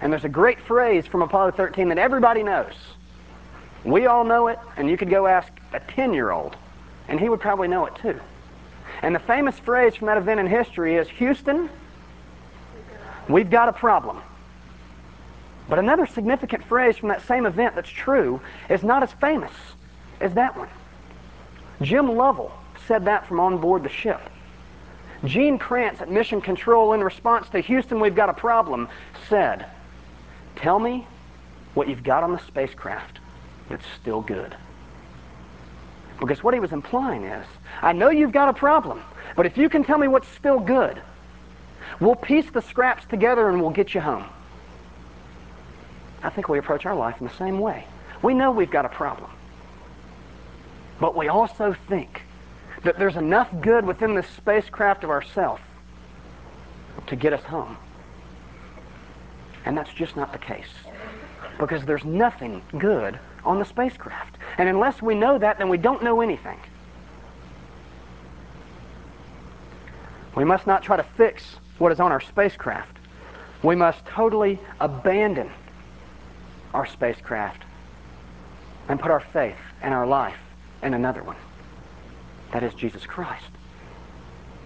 And 0.00 0.12
there's 0.12 0.24
a 0.24 0.30
great 0.30 0.60
phrase 0.60 1.06
from 1.06 1.22
Apollo 1.22 1.52
13 1.52 1.88
that 1.88 1.98
everybody 1.98 2.42
knows. 2.42 2.72
We 3.84 4.06
all 4.06 4.24
know 4.24 4.48
it, 4.48 4.58
and 4.76 4.88
you 4.88 4.96
could 4.96 5.10
go 5.10 5.26
ask 5.26 5.52
a 5.72 5.80
10 5.80 6.14
year 6.14 6.30
old, 6.30 6.56
and 7.08 7.20
he 7.20 7.28
would 7.28 7.40
probably 7.40 7.68
know 7.68 7.86
it 7.86 7.94
too. 7.96 8.18
And 9.02 9.14
the 9.14 9.20
famous 9.20 9.58
phrase 9.58 9.94
from 9.94 10.06
that 10.06 10.18
event 10.18 10.40
in 10.40 10.46
history 10.46 10.96
is 10.96 11.08
Houston, 11.08 11.70
we've 13.28 13.50
got 13.50 13.68
a 13.68 13.72
problem. 13.72 14.20
But 15.68 15.78
another 15.78 16.06
significant 16.06 16.64
phrase 16.64 16.96
from 16.96 17.08
that 17.10 17.26
same 17.26 17.46
event 17.46 17.74
that's 17.74 17.88
true 17.88 18.40
is 18.68 18.82
not 18.82 19.02
as 19.02 19.12
famous 19.12 19.52
as 20.20 20.34
that 20.34 20.56
one. 20.56 20.68
Jim 21.80 22.16
Lovell 22.16 22.52
said 22.86 23.04
that 23.04 23.26
from 23.26 23.40
on 23.40 23.58
board 23.58 23.82
the 23.82 23.88
ship. 23.88 24.20
Gene 25.24 25.58
Kranz 25.58 26.00
at 26.00 26.10
Mission 26.10 26.40
Control, 26.40 26.92
in 26.92 27.04
response 27.04 27.48
to 27.50 27.60
Houston, 27.60 28.00
we've 28.00 28.14
got 28.14 28.28
a 28.28 28.34
problem, 28.34 28.88
said, 29.28 29.66
Tell 30.60 30.78
me 30.78 31.06
what 31.72 31.88
you've 31.88 32.04
got 32.04 32.22
on 32.22 32.32
the 32.32 32.38
spacecraft 32.46 33.18
that's 33.70 33.84
still 34.00 34.20
good. 34.20 34.54
Because 36.18 36.44
what 36.44 36.52
he 36.52 36.60
was 36.60 36.72
implying 36.72 37.24
is, 37.24 37.46
I 37.80 37.92
know 37.92 38.10
you've 38.10 38.32
got 38.32 38.50
a 38.50 38.52
problem, 38.52 39.02
but 39.36 39.46
if 39.46 39.56
you 39.56 39.70
can 39.70 39.84
tell 39.84 39.96
me 39.96 40.06
what's 40.06 40.28
still 40.28 40.60
good, 40.60 41.00
we'll 41.98 42.14
piece 42.14 42.50
the 42.50 42.60
scraps 42.60 43.06
together 43.06 43.48
and 43.48 43.62
we'll 43.62 43.70
get 43.70 43.94
you 43.94 44.02
home. 44.02 44.26
I 46.22 46.28
think 46.28 46.50
we 46.50 46.58
approach 46.58 46.84
our 46.84 46.94
life 46.94 47.18
in 47.20 47.26
the 47.26 47.34
same 47.36 47.58
way. 47.58 47.86
We 48.20 48.34
know 48.34 48.50
we've 48.50 48.70
got 48.70 48.84
a 48.84 48.90
problem. 48.90 49.30
But 51.00 51.16
we 51.16 51.28
also 51.28 51.74
think 51.88 52.20
that 52.82 52.98
there's 52.98 53.16
enough 53.16 53.48
good 53.62 53.86
within 53.86 54.14
this 54.14 54.26
spacecraft 54.36 55.04
of 55.04 55.10
ourself 55.10 55.60
to 57.06 57.16
get 57.16 57.32
us 57.32 57.42
home. 57.44 57.78
And 59.64 59.76
that's 59.76 59.92
just 59.92 60.16
not 60.16 60.32
the 60.32 60.38
case. 60.38 60.68
Because 61.58 61.84
there's 61.84 62.04
nothing 62.04 62.62
good 62.78 63.18
on 63.44 63.58
the 63.58 63.64
spacecraft. 63.64 64.36
And 64.58 64.68
unless 64.68 65.02
we 65.02 65.14
know 65.14 65.38
that, 65.38 65.58
then 65.58 65.68
we 65.68 65.78
don't 65.78 66.02
know 66.02 66.20
anything. 66.20 66.58
We 70.34 70.44
must 70.44 70.66
not 70.66 70.82
try 70.82 70.96
to 70.96 71.02
fix 71.16 71.44
what 71.78 71.92
is 71.92 72.00
on 72.00 72.12
our 72.12 72.20
spacecraft. 72.20 72.96
We 73.62 73.76
must 73.76 74.04
totally 74.06 74.58
abandon 74.80 75.50
our 76.72 76.86
spacecraft 76.86 77.62
and 78.88 78.98
put 78.98 79.10
our 79.10 79.20
faith 79.20 79.56
and 79.82 79.92
our 79.92 80.06
life 80.06 80.38
in 80.82 80.94
another 80.94 81.22
one. 81.22 81.36
That 82.52 82.62
is 82.62 82.74
Jesus 82.74 83.06
Christ. 83.06 83.46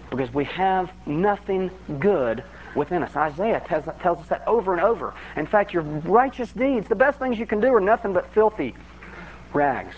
Because 0.09 0.33
we 0.33 0.45
have 0.45 0.91
nothing 1.05 1.71
good 1.99 2.43
within 2.75 3.03
us. 3.03 3.15
Isaiah 3.15 3.63
tells, 3.67 3.85
tells 4.01 4.19
us 4.19 4.27
that 4.27 4.47
over 4.47 4.73
and 4.73 4.81
over. 4.81 5.13
In 5.35 5.47
fact, 5.47 5.73
your 5.73 5.83
righteous 5.83 6.51
deeds, 6.51 6.87
the 6.87 6.95
best 6.95 7.19
things 7.19 7.39
you 7.39 7.45
can 7.45 7.59
do 7.59 7.73
are 7.73 7.81
nothing 7.81 8.13
but 8.13 8.31
filthy 8.33 8.75
rags. 9.53 9.95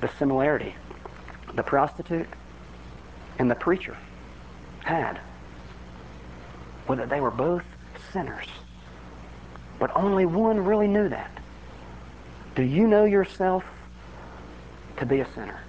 The 0.00 0.10
similarity 0.18 0.74
the 1.54 1.62
prostitute 1.62 2.28
and 3.38 3.50
the 3.50 3.54
preacher 3.54 3.96
had 4.84 5.20
was 6.88 6.98
that 6.98 7.08
they 7.08 7.20
were 7.20 7.30
both 7.30 7.62
sinners. 8.12 8.46
But 9.78 9.90
only 9.96 10.26
one 10.26 10.64
really 10.64 10.86
knew 10.86 11.08
that. 11.08 11.30
Do 12.54 12.62
you 12.62 12.86
know 12.86 13.04
yourself 13.04 13.64
to 14.98 15.06
be 15.06 15.20
a 15.20 15.32
sinner? 15.34 15.60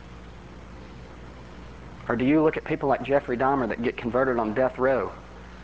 Or 2.07 2.15
do 2.15 2.25
you 2.25 2.43
look 2.43 2.57
at 2.57 2.63
people 2.63 2.87
like 2.89 3.03
Jeffrey 3.03 3.37
Dahmer 3.37 3.67
that 3.69 3.81
get 3.81 3.97
converted 3.97 4.37
on 4.37 4.53
death 4.53 4.77
row, 4.77 5.11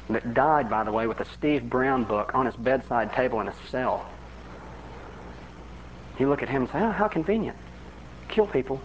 that 0.10 0.34
died, 0.34 0.70
by 0.70 0.84
the 0.84 0.92
way, 0.92 1.08
with 1.08 1.20
a 1.20 1.26
Steve 1.26 1.70
Brown 1.70 2.04
book 2.04 2.34
on 2.34 2.46
his 2.46 2.56
bedside 2.56 3.14
table 3.14 3.40
in 3.42 3.48
his 3.48 3.56
cell? 3.70 4.10
You 6.20 6.30
look 6.30 6.44
at 6.44 6.50
him 6.50 6.64
and 6.64 6.72
say, 6.72 6.80
oh, 6.80 6.92
how 6.92 7.08
convenient. 7.08 7.58
Kill 8.28 8.48
people 8.48 8.82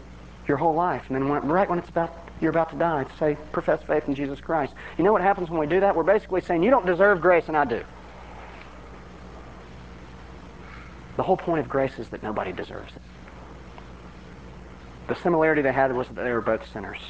your 0.46 0.56
whole 0.56 0.74
life, 0.74 1.02
and 1.08 1.16
then 1.16 1.28
when, 1.28 1.46
right 1.48 1.68
when 1.68 1.78
it's 1.78 1.88
about 1.88 2.26
you're 2.40 2.50
about 2.50 2.70
to 2.70 2.76
die, 2.76 3.06
say, 3.18 3.36
profess 3.52 3.82
faith 3.82 4.06
in 4.08 4.14
Jesus 4.14 4.40
Christ. 4.40 4.74
You 4.98 5.04
know 5.04 5.12
what 5.12 5.22
happens 5.22 5.48
when 5.48 5.58
we 5.58 5.66
do 5.66 5.80
that? 5.80 5.96
We're 5.96 6.02
basically 6.02 6.42
saying, 6.42 6.62
you 6.62 6.70
don't 6.70 6.84
deserve 6.84 7.20
grace, 7.20 7.44
and 7.48 7.56
I 7.56 7.64
do. 7.64 7.82
The 11.16 11.22
whole 11.22 11.38
point 11.38 11.60
of 11.60 11.68
grace 11.68 11.98
is 11.98 12.08
that 12.10 12.22
nobody 12.22 12.52
deserves 12.52 12.94
it. 12.94 13.02
The 15.08 15.14
similarity 15.16 15.62
they 15.62 15.72
had 15.72 15.94
was 15.94 16.08
that 16.08 16.16
they 16.16 16.32
were 16.32 16.42
both 16.42 16.70
sinners. 16.72 17.00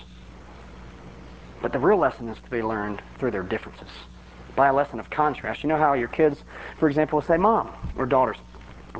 But 1.66 1.72
the 1.72 1.80
real 1.80 1.98
lesson 1.98 2.28
is 2.28 2.38
to 2.38 2.48
be 2.48 2.62
learned 2.62 3.02
through 3.18 3.32
their 3.32 3.42
differences, 3.42 3.88
by 4.54 4.68
a 4.68 4.72
lesson 4.72 5.00
of 5.00 5.10
contrast. 5.10 5.64
You 5.64 5.68
know 5.68 5.76
how 5.76 5.94
your 5.94 6.06
kids, 6.06 6.44
for 6.78 6.88
example, 6.88 7.16
will 7.16 7.26
say, 7.26 7.36
Mom, 7.36 7.72
or 7.98 8.06
daughters 8.06 8.36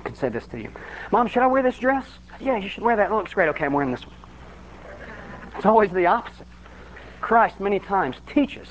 can 0.03 0.17
say 0.17 0.31
this 0.31 0.49
to 0.49 0.61
you. 0.61 0.73
Mom, 1.13 1.29
should 1.29 1.45
I 1.45 1.47
wear 1.47 1.63
this 1.63 1.79
dress? 1.79 2.05
Yeah, 2.41 2.57
you 2.57 2.69
should 2.69 2.83
wear 2.83 2.97
that. 2.97 3.13
It 3.13 3.15
looks 3.15 3.33
great. 3.33 3.49
Okay, 3.51 3.67
I'm 3.67 3.73
wearing 3.73 3.93
this 3.93 4.05
one. 4.05 4.17
It's 5.55 5.65
always 5.65 5.93
the 5.93 6.07
opposite. 6.07 6.49
Christ, 7.21 7.61
many 7.61 7.79
times, 7.79 8.17
teaches 8.35 8.67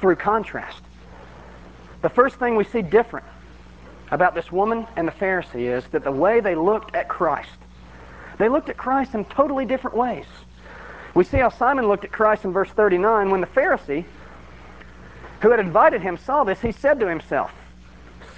through 0.00 0.16
contrast. 0.16 0.82
The 2.00 2.08
first 2.08 2.36
thing 2.36 2.56
we 2.56 2.64
see 2.64 2.80
different 2.80 3.26
about 4.10 4.34
this 4.34 4.50
woman 4.50 4.86
and 4.96 5.06
the 5.06 5.12
Pharisee 5.12 5.76
is 5.76 5.84
that 5.88 6.02
the 6.02 6.10
way 6.10 6.40
they 6.40 6.54
looked 6.54 6.94
at 6.94 7.08
Christ, 7.08 7.58
they 8.38 8.48
looked 8.48 8.70
at 8.70 8.78
Christ 8.78 9.12
in 9.12 9.26
totally 9.26 9.66
different 9.66 9.98
ways. 9.98 10.24
We 11.18 11.24
see 11.24 11.38
how 11.38 11.48
Simon 11.48 11.88
looked 11.88 12.04
at 12.04 12.12
Christ 12.12 12.44
in 12.44 12.52
verse 12.52 12.70
39 12.70 13.30
when 13.30 13.40
the 13.40 13.48
Pharisee 13.48 14.04
who 15.40 15.50
had 15.50 15.58
invited 15.58 16.00
him 16.00 16.16
saw 16.16 16.44
this, 16.44 16.60
he 16.60 16.70
said 16.70 17.00
to 17.00 17.08
himself, 17.08 17.50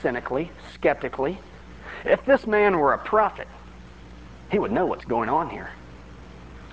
cynically, 0.00 0.50
skeptically, 0.72 1.38
if 2.06 2.24
this 2.24 2.46
man 2.46 2.78
were 2.78 2.94
a 2.94 2.98
prophet, 2.98 3.48
he 4.50 4.58
would 4.58 4.72
know 4.72 4.86
what's 4.86 5.04
going 5.04 5.28
on 5.28 5.50
here. 5.50 5.68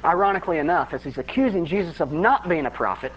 Ironically 0.06 0.60
enough, 0.60 0.94
as 0.94 1.04
he's 1.04 1.18
accusing 1.18 1.66
Jesus 1.66 2.00
of 2.00 2.14
not 2.14 2.48
being 2.48 2.68
a 2.68 2.72
prophet, 2.72 3.12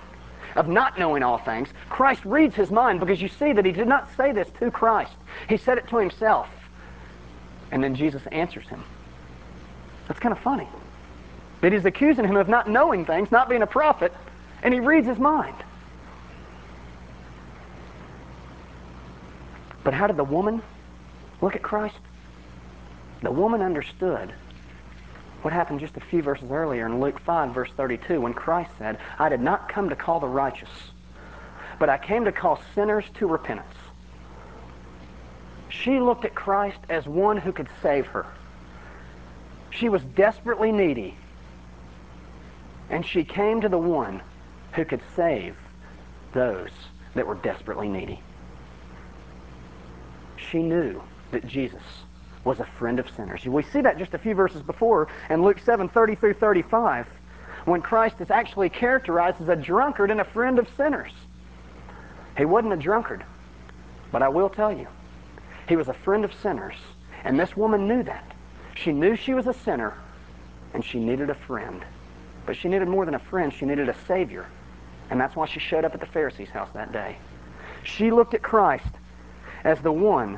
of 0.57 0.67
not 0.67 0.99
knowing 0.99 1.23
all 1.23 1.39
things, 1.39 1.69
Christ 1.91 2.25
reads 2.25 2.57
his 2.57 2.73
mind 2.73 2.99
because 2.99 3.23
you 3.23 3.29
see 3.29 3.53
that 3.53 3.65
he 3.65 3.71
did 3.71 3.87
not 3.87 4.09
say 4.17 4.33
this 4.33 4.49
to 4.59 4.69
Christ. 4.73 5.13
He 5.49 5.59
said 5.59 5.79
it 5.79 5.87
to 5.91 5.99
himself. 5.99 6.49
And 7.71 7.85
then 7.85 7.95
Jesus 7.95 8.23
answers 8.33 8.67
him. 8.67 8.83
That's 10.09 10.19
kind 10.19 10.33
of 10.33 10.43
funny. 10.43 10.67
That 11.61 11.73
he's 11.73 11.85
accusing 11.85 12.25
him 12.25 12.37
of 12.37 12.49
not 12.49 12.69
knowing 12.69 13.05
things, 13.05 13.31
not 13.31 13.49
being 13.49 13.63
a 13.63 13.67
prophet, 13.67 14.13
and 14.63 14.73
he 14.73 14.81
reads 14.81 15.07
his 15.07 15.19
mind. 15.19 15.57
But 19.83 19.95
how 19.95 20.07
did 20.07 20.17
the 20.17 20.25
woman 20.25 20.63
look 21.41 21.57
at 21.57 21.63
Christ? 21.63 21.97
The 23.23 23.31
woman 23.31 23.61
understood 23.61 24.33
what 25.43 25.53
happened 25.53 25.81
just 25.81 25.97
a 25.97 26.01
few 26.01 26.23
verses 26.23 26.51
earlier 26.51 26.87
in 26.87 27.01
Luke 27.01 27.19
5, 27.21 27.55
verse 27.55 27.71
32, 27.77 28.21
when 28.21 28.35
Christ 28.35 28.71
said, 28.79 28.99
I 29.19 29.29
did 29.29 29.41
not 29.41 29.69
come 29.69 29.89
to 29.89 29.97
call 29.97 30.21
the 30.21 30.29
righteous, 30.29 30.69
but 31.79 31.89
I 31.89 31.97
came 31.97 32.25
to 32.25 32.33
call 32.33 32.61
sinners 32.75 33.05
to 33.15 33.27
repentance. 33.27 33.75
She 35.71 35.99
looked 35.99 36.25
at 36.25 36.35
Christ 36.35 36.79
as 36.91 37.07
one 37.07 37.39
who 37.39 37.53
could 37.53 37.69
save 37.83 38.07
her. 38.09 38.27
She 39.71 39.89
was 39.89 40.03
desperately 40.03 40.73
needy, 40.73 41.17
and 42.91 43.07
she 43.07 43.25
came 43.25 43.61
to 43.61 43.69
the 43.69 43.79
one 43.79 44.21
who 44.73 44.85
could 44.85 45.01
save 45.17 45.57
those 46.33 46.71
that 47.15 47.27
were 47.27 47.37
desperately 47.37 47.89
needy. 47.89 48.21
She 50.37 50.63
knew 50.63 51.03
that 51.31 51.47
Jesus 51.47 51.83
was 52.45 52.61
a 52.61 52.65
friend 52.79 52.99
of 52.99 53.09
sinners. 53.17 53.45
We 53.45 53.63
see 53.63 53.81
that 53.83 53.99
just 53.99 54.15
a 54.15 54.19
few 54.19 54.35
verses 54.35 54.63
before 54.63 55.09
in 55.29 55.43
Luke 55.43 55.59
7, 55.65 55.89
30 55.89 56.15
through 56.17 56.35
35. 56.35 57.07
when 57.67 57.83
Christ 57.83 58.17
is 58.21 58.31
actually 58.31 58.71
characterized 58.71 59.41
as 59.41 59.49
a 59.49 59.57
drunkard 59.57 60.11
and 60.11 60.21
a 60.21 60.25
friend 60.25 60.59
of 60.59 60.67
sinners. 60.77 61.13
He 62.37 62.45
wasn't 62.45 62.73
a 62.73 62.77
drunkard, 62.77 63.25
but 64.11 64.23
I 64.23 64.29
will 64.29 64.49
tell 64.49 64.73
you, 64.73 64.87
he 65.69 65.77
was 65.77 65.89
a 65.89 65.95
friend 65.95 66.25
of 66.25 66.33
sinners, 66.43 66.77
and 67.23 67.39
this 67.39 67.57
woman 67.57 67.87
knew 67.87 68.03
that. 68.05 68.33
She 68.75 68.93
knew 68.93 69.15
she 69.15 69.35
was 69.35 69.47
a 69.47 69.53
sinner, 69.53 69.95
and 70.73 70.85
she 70.85 70.99
needed 70.99 71.29
a 71.29 71.35
friend. 71.35 71.85
But 72.51 72.57
she 72.57 72.67
needed 72.67 72.89
more 72.89 73.05
than 73.05 73.15
a 73.15 73.21
friend, 73.21 73.55
she 73.55 73.65
needed 73.65 73.89
a 73.89 73.95
Savior. 74.09 74.45
And 75.09 75.21
that's 75.21 75.37
why 75.37 75.47
she 75.47 75.61
showed 75.61 75.85
up 75.85 75.95
at 75.95 76.01
the 76.01 76.07
Pharisee's 76.07 76.49
house 76.49 76.69
that 76.75 76.91
day. 76.91 77.17
She 77.85 78.11
looked 78.11 78.35
at 78.35 78.43
Christ 78.43 78.91
as 79.63 79.81
the 79.83 79.93
one 79.93 80.37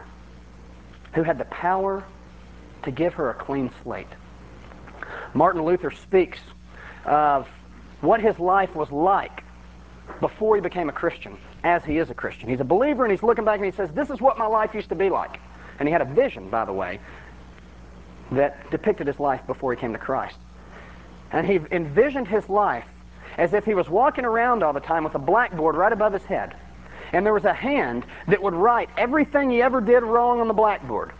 who 1.14 1.22
had 1.22 1.38
the 1.38 1.46
power 1.46 2.04
to 2.82 2.90
give 2.90 3.14
her 3.14 3.30
a 3.30 3.34
clean 3.34 3.70
slate. 3.82 4.08
Martin 5.32 5.62
Luther 5.64 5.90
speaks 5.90 6.38
of 7.06 7.48
what 8.02 8.20
his 8.20 8.38
life 8.38 8.74
was 8.74 8.90
like 8.90 9.42
before 10.20 10.56
he 10.56 10.60
became 10.60 10.90
a 10.90 10.92
Christian, 10.92 11.38
as 11.64 11.82
he 11.82 11.96
is 11.96 12.10
a 12.10 12.14
Christian. 12.14 12.46
He's 12.46 12.60
a 12.60 12.64
believer 12.64 13.06
and 13.06 13.10
he's 13.10 13.22
looking 13.22 13.46
back 13.46 13.56
and 13.56 13.64
he 13.64 13.72
says, 13.74 13.90
This 13.92 14.10
is 14.10 14.20
what 14.20 14.36
my 14.36 14.44
life 14.44 14.74
used 14.74 14.90
to 14.90 14.94
be 14.94 15.08
like. 15.08 15.40
And 15.78 15.88
he 15.88 15.92
had 15.94 16.02
a 16.02 16.12
vision, 16.12 16.50
by 16.50 16.66
the 16.66 16.74
way, 16.74 17.00
that 18.32 18.70
depicted 18.70 19.06
his 19.06 19.18
life 19.18 19.40
before 19.46 19.72
he 19.72 19.80
came 19.80 19.94
to 19.94 19.98
Christ. 19.98 20.36
And 21.32 21.46
he 21.46 21.60
envisioned 21.70 22.28
his 22.28 22.48
life 22.48 22.84
as 23.38 23.54
if 23.54 23.64
he 23.64 23.74
was 23.74 23.88
walking 23.88 24.24
around 24.24 24.62
all 24.62 24.72
the 24.72 24.80
time 24.80 25.04
with 25.04 25.14
a 25.14 25.18
blackboard 25.18 25.74
right 25.74 25.92
above 25.92 26.12
his 26.12 26.24
head. 26.24 26.54
And 27.12 27.24
there 27.24 27.32
was 27.32 27.44
a 27.44 27.52
hand 27.52 28.04
that 28.28 28.42
would 28.42 28.54
write 28.54 28.88
everything 28.96 29.50
he 29.50 29.62
ever 29.62 29.80
did 29.80 30.02
wrong 30.02 30.40
on 30.40 30.48
the 30.48 30.54
blackboard. 30.54 31.12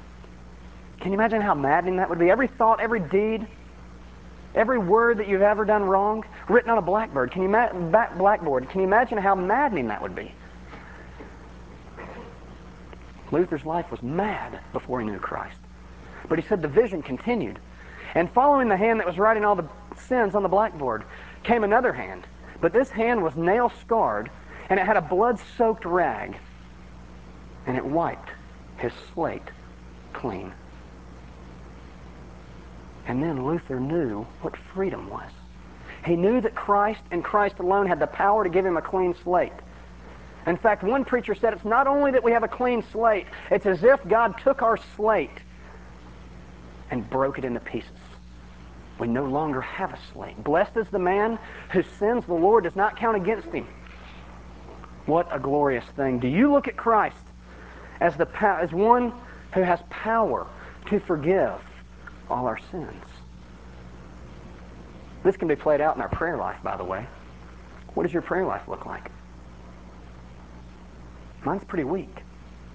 Can 1.01 1.13
you 1.13 1.19
imagine 1.19 1.41
how 1.41 1.55
maddening 1.55 1.97
that 1.97 2.09
would 2.09 2.19
be? 2.19 2.31
Every 2.31 2.47
thought, 2.47 2.81
every 2.81 3.01
deed, 3.01 3.47
every 4.55 4.79
word 4.79 5.19
that 5.19 5.29
you've 5.29 5.43
ever 5.43 5.65
done 5.65 5.85
wrong 5.85 6.25
written 6.49 6.71
on 6.71 6.79
a 6.79 6.83
blackboard. 6.83 7.33
Can 7.33 7.43
you 7.43 7.49
ma- 7.49 7.73
blackboard? 8.17 8.69
Can 8.69 8.81
you 8.81 8.87
imagine 8.87 9.19
how 9.19 9.35
maddening 9.35 9.89
that 9.89 10.01
would 10.01 10.15
be? 10.15 10.33
Luther's 13.31 13.65
life 13.65 13.91
was 13.91 14.03
mad 14.03 14.61
before 14.73 15.01
he 15.01 15.07
knew 15.07 15.19
Christ. 15.19 15.57
But 16.29 16.39
he 16.39 16.47
said 16.47 16.63
the 16.63 16.69
vision 16.69 17.03
continued. 17.03 17.59
And 18.15 18.31
following 18.31 18.69
the 18.69 18.77
hand 18.77 19.01
that 19.01 19.07
was 19.07 19.19
writing 19.19 19.45
all 19.45 19.57
the 19.57 19.67
sins 20.13 20.35
on 20.35 20.43
the 20.43 20.49
blackboard 20.49 21.05
came 21.43 21.65
another 21.65 21.91
hand. 21.91 22.27
But 22.61 22.75
this 22.75 22.91
hand 22.91 23.23
was 23.23 23.35
nail 23.35 23.73
scarred, 23.81 24.31
and 24.69 24.79
it 24.79 24.85
had 24.85 24.99
a 24.99 25.01
blood 25.01 25.41
soaked 25.57 25.87
rag, 25.87 26.37
and 27.67 27.79
it 27.79 27.85
wiped 27.85 28.29
his 28.77 28.93
slate 29.15 29.49
clean. 30.13 30.53
And 33.07 33.23
then 33.23 33.47
Luther 33.47 33.81
knew 33.81 34.27
what 34.43 34.55
freedom 34.75 35.09
was. 35.09 35.31
He 36.05 36.15
knew 36.15 36.43
that 36.43 36.55
Christ 36.55 37.01
and 37.11 37.25
Christ 37.25 37.59
alone 37.59 37.87
had 37.87 37.99
the 37.99 38.07
power 38.07 38.45
to 38.45 38.51
give 38.51 38.67
him 38.67 38.77
a 38.77 38.83
clean 38.83 39.15
slate. 39.25 39.53
In 40.47 40.59
fact, 40.59 40.83
one 40.83 41.07
preacher 41.07 41.35
said 41.35 41.55
it's 41.55 41.65
not 41.65 41.87
only 41.87 42.11
that 42.11 42.23
we 42.23 42.33
have 42.33 42.43
a 42.43 42.49
clean 42.49 42.85
slate, 42.93 43.29
it's 43.51 43.65
as 43.65 43.83
if 43.83 44.07
God 44.07 44.35
took 44.45 44.61
our 44.61 44.79
slate 44.95 45.31
and 46.91 47.09
broke 47.09 47.39
it 47.39 47.47
into 47.47 47.61
pieces. 47.61 48.02
We 49.03 49.09
no 49.09 49.25
longer 49.25 49.61
have 49.61 49.93
a 49.93 49.99
slate. 50.13 50.45
Blessed 50.45 50.77
is 50.77 50.87
the 50.89 50.99
man 51.01 51.37
whose 51.73 51.89
sins 51.99 52.25
the 52.25 52.35
Lord 52.35 52.63
does 52.63 52.77
not 52.77 52.97
count 52.97 53.17
against 53.17 53.49
him. 53.49 53.67
What 55.07 55.27
a 55.33 55.41
glorious 55.41 55.85
thing. 55.97 56.21
Do 56.21 56.29
you 56.29 56.53
look 56.53 56.69
at 56.69 56.77
Christ 56.77 57.17
as, 58.01 58.17
the, 58.17 58.29
as 58.41 58.71
one 58.71 59.13
who 59.55 59.63
has 59.63 59.81
power 59.91 60.47
to 60.87 61.01
forgive 61.01 61.61
all 62.31 62.47
our 62.47 62.61
sins? 62.71 63.05
This 65.25 65.37
can 65.37 65.49
be 65.49 65.57
played 65.57 65.81
out 65.81 65.97
in 65.97 66.01
our 66.01 66.09
prayer 66.09 66.37
life, 66.37 66.63
by 66.63 66.77
the 66.77 66.85
way. 66.85 67.05
What 67.95 68.05
does 68.05 68.13
your 68.13 68.23
prayer 68.23 68.47
life 68.47 68.69
look 68.69 68.87
like? 68.87 69.11
Mine's 71.45 71.65
pretty 71.65 71.83
weak. 71.83 72.23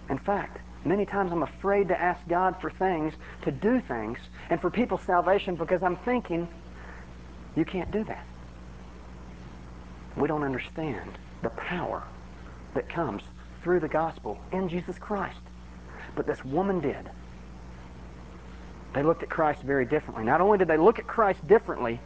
In 0.10 0.18
fact, 0.18 0.60
Many 0.86 1.06
times 1.06 1.32
I'm 1.32 1.44
afraid 1.44 1.88
to 1.90 2.00
ask 2.00 2.26
God 2.28 2.56
for 2.62 2.70
things, 2.70 3.14
to 3.44 3.52
do 3.52 3.82
things, 3.82 4.20
and 4.50 4.62
for 4.62 4.70
people's 4.70 5.02
salvation 5.02 5.56
because 5.56 5.84
I'm 5.84 5.98
thinking, 5.98 6.48
you 7.56 7.66
can't 7.66 7.92
do 7.92 8.04
that. 8.06 8.26
We 10.16 10.28
don't 10.28 10.44
understand 10.44 11.18
the 11.42 11.50
power 11.50 12.04
that 12.74 12.90
comes 12.90 13.22
through 13.64 13.80
the 13.80 13.88
gospel 13.88 14.40
in 14.52 14.70
Jesus 14.70 14.98
Christ. 14.98 15.40
But 16.16 16.26
this 16.26 16.44
woman 16.46 16.80
did. 16.80 17.10
They 18.94 19.04
looked 19.04 19.24
at 19.24 19.30
Christ 19.30 19.62
very 19.62 19.86
differently. 19.86 20.24
Not 20.24 20.42
only 20.42 20.58
did 20.58 20.68
they 20.68 20.78
look 20.78 21.00
at 21.00 21.06
Christ 21.06 21.46
differently, 21.48 22.00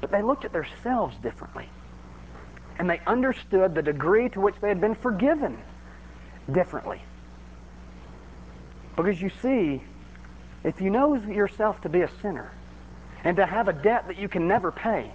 but 0.00 0.10
they 0.10 0.20
looked 0.20 0.44
at 0.44 0.52
themselves 0.52 1.16
differently. 1.22 1.68
And 2.78 2.90
they 2.90 3.00
understood 3.06 3.74
the 3.74 3.82
degree 3.82 4.28
to 4.30 4.40
which 4.40 4.56
they 4.60 4.68
had 4.68 4.80
been 4.80 4.94
forgiven 4.94 5.56
differently. 6.52 7.02
Because 8.96 9.20
you 9.20 9.30
see, 9.42 9.82
if 10.62 10.80
you 10.80 10.90
know 10.90 11.14
yourself 11.14 11.80
to 11.82 11.88
be 11.88 12.02
a 12.02 12.10
sinner 12.22 12.52
and 13.24 13.36
to 13.36 13.46
have 13.46 13.68
a 13.68 13.72
debt 13.72 14.06
that 14.08 14.18
you 14.18 14.28
can 14.28 14.46
never 14.46 14.70
pay, 14.70 15.12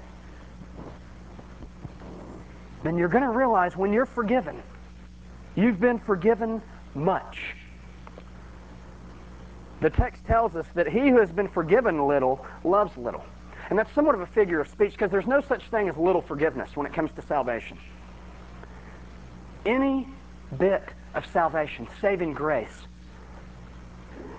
then 2.84 2.98
you're 2.98 3.10
going 3.10 3.24
to 3.24 3.30
realize 3.30 3.76
when 3.76 3.94
you're 3.94 4.06
forgiven, 4.06 4.62
you've 5.56 5.80
been 5.80 6.00
forgiven 6.00 6.62
much. 6.96 7.56
The 9.82 9.90
text 9.90 10.26
tells 10.26 10.56
us 10.56 10.66
that 10.76 10.88
he 10.88 11.10
who 11.10 11.20
has 11.20 11.32
been 11.32 11.48
forgiven 11.48 12.06
little 12.06 12.46
loves 12.64 12.98
little. 12.98 13.24
And 13.70 13.78
that's 13.78 13.94
somewhat 13.94 14.16
of 14.16 14.22
a 14.22 14.28
figure 14.28 14.60
of 14.60 14.68
speech 14.68 14.92
because 14.92 15.12
there's 15.12 15.28
no 15.28 15.42
such 15.42 15.64
thing 15.70 15.88
as 15.90 15.96
little 15.96 16.22
forgiveness 16.22 16.76
when 16.76 16.86
it 16.86 16.94
comes 16.94 17.12
to 17.16 17.22
salvation. 17.22 17.78
Any 19.66 20.08
bit 20.58 20.84
of 21.16 21.26
salvation, 21.32 21.88
saving 22.02 22.34
grace, 22.34 22.88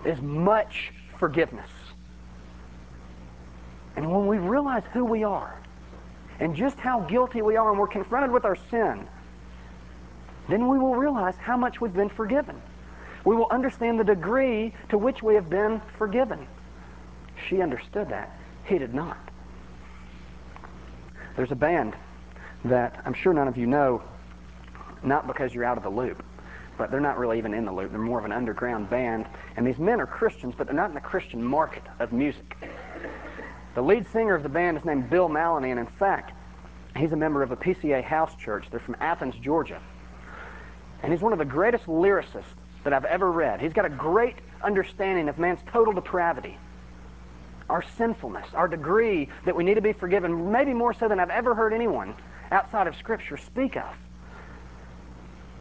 is 0.04 0.20
much 0.20 0.92
forgiveness. 1.18 1.68
And 3.96 4.10
when 4.10 4.26
we 4.26 4.38
realize 4.38 4.82
who 4.92 5.04
we 5.04 5.24
are 5.24 5.58
and 6.38 6.54
just 6.54 6.76
how 6.78 7.00
guilty 7.00 7.42
we 7.42 7.56
are 7.56 7.70
and 7.70 7.78
we're 7.78 7.86
confronted 7.86 8.30
with 8.30 8.44
our 8.44 8.56
sin, 8.70 9.06
then 10.48 10.68
we 10.68 10.78
will 10.78 10.94
realize 10.94 11.34
how 11.36 11.56
much 11.56 11.80
we've 11.80 11.92
been 11.92 12.08
forgiven. 12.08 12.60
We 13.24 13.36
will 13.36 13.48
understand 13.50 14.00
the 14.00 14.04
degree 14.04 14.74
to 14.88 14.96
which 14.96 15.22
we 15.22 15.34
have 15.34 15.50
been 15.50 15.82
forgiven. 15.98 16.46
She 17.48 17.60
understood 17.60 18.08
that. 18.08 18.38
He 18.64 18.78
did 18.78 18.94
not. 18.94 19.18
There's 21.36 21.52
a 21.52 21.56
band 21.56 21.94
that 22.64 23.02
I'm 23.04 23.14
sure 23.14 23.32
none 23.32 23.48
of 23.48 23.56
you 23.56 23.66
know, 23.66 24.02
not 25.02 25.26
because 25.26 25.54
you're 25.54 25.64
out 25.64 25.76
of 25.76 25.82
the 25.82 25.90
loop, 25.90 26.22
but 26.80 26.90
they're 26.90 26.98
not 26.98 27.18
really 27.18 27.36
even 27.36 27.52
in 27.52 27.66
the 27.66 27.70
loop. 27.70 27.90
They're 27.90 28.00
more 28.00 28.18
of 28.18 28.24
an 28.24 28.32
underground 28.32 28.88
band. 28.88 29.26
And 29.58 29.66
these 29.66 29.78
men 29.78 30.00
are 30.00 30.06
Christians, 30.06 30.54
but 30.56 30.66
they're 30.66 30.74
not 30.74 30.88
in 30.88 30.94
the 30.94 31.00
Christian 31.00 31.44
market 31.44 31.82
of 31.98 32.10
music. 32.10 32.56
The 33.74 33.82
lead 33.82 34.10
singer 34.10 34.34
of 34.34 34.42
the 34.42 34.48
band 34.48 34.78
is 34.78 34.84
named 34.86 35.10
Bill 35.10 35.28
Mallonee, 35.28 35.72
and 35.72 35.78
in 35.78 35.86
fact, 35.98 36.32
he's 36.96 37.12
a 37.12 37.16
member 37.16 37.42
of 37.42 37.50
a 37.50 37.56
PCA 37.56 38.02
house 38.02 38.34
church. 38.36 38.64
They're 38.70 38.80
from 38.80 38.96
Athens, 38.98 39.34
Georgia. 39.42 39.78
And 41.02 41.12
he's 41.12 41.20
one 41.20 41.34
of 41.34 41.38
the 41.38 41.44
greatest 41.44 41.84
lyricists 41.84 42.44
that 42.84 42.94
I've 42.94 43.04
ever 43.04 43.30
read. 43.30 43.60
He's 43.60 43.74
got 43.74 43.84
a 43.84 43.90
great 43.90 44.36
understanding 44.64 45.28
of 45.28 45.38
man's 45.38 45.60
total 45.70 45.92
depravity, 45.92 46.56
our 47.68 47.84
sinfulness, 47.98 48.46
our 48.54 48.68
degree 48.68 49.28
that 49.44 49.54
we 49.54 49.64
need 49.64 49.74
to 49.74 49.82
be 49.82 49.92
forgiven, 49.92 50.50
maybe 50.50 50.72
more 50.72 50.94
so 50.94 51.08
than 51.08 51.20
I've 51.20 51.28
ever 51.28 51.54
heard 51.54 51.74
anyone 51.74 52.14
outside 52.50 52.86
of 52.86 52.96
Scripture 52.96 53.36
speak 53.36 53.76
of. 53.76 53.94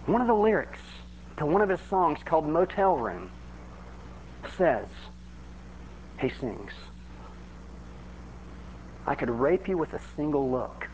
One 0.06 0.22
of 0.22 0.28
the 0.28 0.34
lyrics 0.34 0.80
to 1.40 1.46
one 1.46 1.62
of 1.62 1.70
his 1.70 1.80
songs 1.90 2.20
called 2.26 2.46
Motel 2.46 2.98
Room 2.98 3.32
says, 4.58 4.88
he 6.20 6.30
sings, 6.30 6.74
I 9.08 9.16
could 9.16 9.30
rape 9.30 9.70
you 9.70 9.78
with 9.78 9.94
a 9.94 10.02
single 10.18 10.52
look 10.52 10.88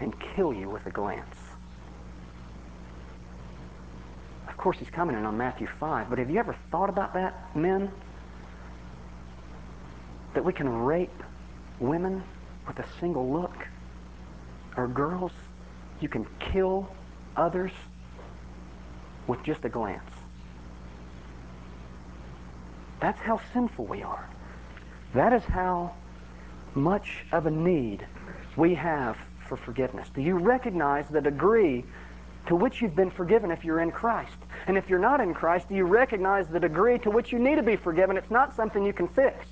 and 0.00 0.14
kill 0.34 0.54
you 0.54 0.70
with 0.70 0.86
a 0.86 0.90
glance. 0.90 1.36
Of 4.48 4.56
course, 4.56 4.78
he's 4.78 4.88
coming 4.88 5.14
in 5.14 5.26
on 5.26 5.36
Matthew 5.36 5.68
5, 5.78 6.08
but 6.08 6.18
have 6.18 6.30
you 6.30 6.38
ever 6.38 6.56
thought 6.70 6.88
about 6.88 7.12
that, 7.12 7.54
men? 7.54 7.92
That 10.32 10.44
we 10.44 10.54
can 10.54 10.68
rape 10.68 11.22
women 11.78 12.22
with 12.66 12.78
a 12.78 12.86
single 12.98 13.30
look? 13.30 13.68
Or 14.78 14.88
girls, 14.88 15.32
you 16.00 16.08
can 16.08 16.26
kill 16.38 16.88
others 17.36 17.72
with 19.30 19.42
just 19.44 19.64
a 19.64 19.68
glance. 19.68 20.10
That's 23.00 23.20
how 23.20 23.40
sinful 23.52 23.86
we 23.86 24.02
are. 24.02 24.28
That 25.14 25.32
is 25.32 25.44
how 25.44 25.94
much 26.74 27.24
of 27.30 27.46
a 27.46 27.50
need 27.50 28.04
we 28.56 28.74
have 28.74 29.16
for 29.48 29.56
forgiveness. 29.56 30.08
Do 30.14 30.20
you 30.20 30.36
recognize 30.36 31.06
the 31.08 31.20
degree 31.20 31.84
to 32.46 32.56
which 32.56 32.82
you've 32.82 32.96
been 32.96 33.10
forgiven 33.10 33.52
if 33.52 33.64
you're 33.64 33.80
in 33.80 33.92
Christ? 33.92 34.36
And 34.66 34.76
if 34.76 34.90
you're 34.90 34.98
not 34.98 35.20
in 35.20 35.32
Christ, 35.32 35.68
do 35.68 35.76
you 35.76 35.84
recognize 35.84 36.46
the 36.48 36.60
degree 36.60 36.98
to 36.98 37.10
which 37.10 37.32
you 37.32 37.38
need 37.38 37.56
to 37.56 37.62
be 37.62 37.76
forgiven? 37.76 38.16
It's 38.16 38.30
not 38.30 38.56
something 38.56 38.84
you 38.84 38.92
can 38.92 39.08
fix. 39.08 39.46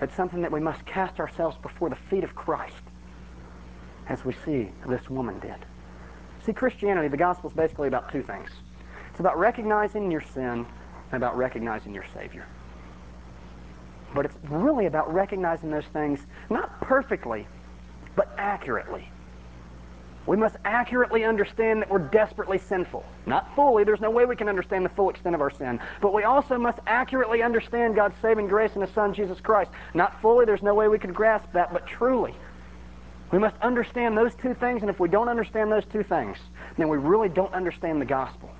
It's 0.00 0.14
something 0.14 0.42
that 0.42 0.50
we 0.50 0.60
must 0.60 0.84
cast 0.86 1.20
ourselves 1.20 1.56
before 1.62 1.88
the 1.88 1.96
feet 2.10 2.24
of 2.24 2.34
Christ, 2.34 2.74
as 4.08 4.24
we 4.24 4.34
see 4.44 4.70
this 4.88 5.08
woman 5.08 5.38
did. 5.38 5.56
See, 6.46 6.52
Christianity, 6.52 7.08
the 7.08 7.16
gospel 7.16 7.50
is 7.50 7.56
basically 7.56 7.88
about 7.88 8.12
two 8.12 8.22
things. 8.22 8.50
It's 9.10 9.18
about 9.18 9.36
recognizing 9.36 10.12
your 10.12 10.20
sin 10.20 10.64
and 11.10 11.14
about 11.14 11.36
recognizing 11.36 11.92
your 11.92 12.04
Savior. 12.14 12.46
But 14.14 14.26
it's 14.26 14.36
really 14.48 14.86
about 14.86 15.12
recognizing 15.12 15.72
those 15.72 15.86
things 15.86 16.20
not 16.48 16.80
perfectly, 16.80 17.48
but 18.14 18.32
accurately. 18.38 19.10
We 20.26 20.36
must 20.36 20.54
accurately 20.64 21.24
understand 21.24 21.82
that 21.82 21.90
we're 21.90 21.98
desperately 21.98 22.58
sinful. 22.58 23.04
Not 23.26 23.52
fully, 23.56 23.82
there's 23.82 24.00
no 24.00 24.10
way 24.10 24.24
we 24.24 24.36
can 24.36 24.48
understand 24.48 24.84
the 24.84 24.90
full 24.90 25.10
extent 25.10 25.34
of 25.34 25.40
our 25.40 25.50
sin. 25.50 25.80
But 26.00 26.14
we 26.14 26.22
also 26.22 26.58
must 26.58 26.78
accurately 26.86 27.42
understand 27.42 27.96
God's 27.96 28.16
saving 28.22 28.46
grace 28.46 28.74
in 28.76 28.82
His 28.82 28.90
Son, 28.90 29.12
Jesus 29.12 29.40
Christ. 29.40 29.72
Not 29.94 30.20
fully, 30.22 30.44
there's 30.44 30.62
no 30.62 30.74
way 30.74 30.86
we 30.86 30.98
can 30.98 31.12
grasp 31.12 31.52
that, 31.54 31.72
but 31.72 31.86
truly. 31.88 32.34
We 33.32 33.38
must 33.38 33.56
understand 33.60 34.16
those 34.16 34.34
two 34.34 34.54
things, 34.54 34.82
and 34.82 34.90
if 34.90 35.00
we 35.00 35.08
don't 35.08 35.28
understand 35.28 35.70
those 35.70 35.84
two 35.86 36.02
things, 36.02 36.38
then 36.76 36.88
we 36.88 36.96
really 36.96 37.28
don't 37.28 37.52
understand 37.52 38.00
the 38.00 38.06
gospel. 38.06 38.50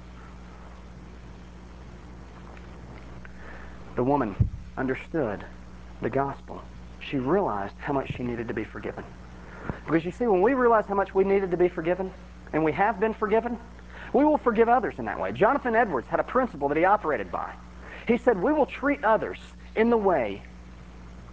The 3.94 4.02
woman 4.02 4.35
understood 4.76 5.44
the 6.02 6.11
gospel. 6.11 6.62
She 7.00 7.18
realized 7.18 7.74
how 7.79 7.92
much 7.92 8.14
she 8.16 8.22
needed 8.22 8.48
to 8.48 8.55
be 8.55 8.64
forgiven. 8.64 9.05
Because 9.85 10.05
you 10.05 10.11
see, 10.11 10.26
when 10.26 10.42
we 10.42 10.55
realize 10.55 10.85
how 10.87 10.94
much 10.94 11.14
we 11.14 11.24
needed 11.24 11.50
to 11.52 11.57
be 11.57 11.68
forgiven, 11.68 12.12
and 12.52 12.64
we 12.64 12.72
have 12.72 12.98
been 12.98 13.14
forgiven, 13.14 13.59
we 14.12 14.24
will 14.24 14.38
forgive 14.38 14.68
others 14.68 14.94
in 14.98 15.05
that 15.05 15.18
way. 15.18 15.33
Jonathan 15.33 15.76
Edwards 15.76 16.09
had 16.09 16.20
a 16.20 16.24
principle 16.24 16.68
that 16.68 16.76
he 16.76 16.85
operated 16.85 17.31
by. 17.31 17.52
He 18.07 18.18
said, 18.18 18.40
We 18.40 18.52
will 18.52 18.66
treat 18.66 19.05
others 19.05 19.38
in 19.74 19.90
the 19.90 19.96
way 19.96 20.42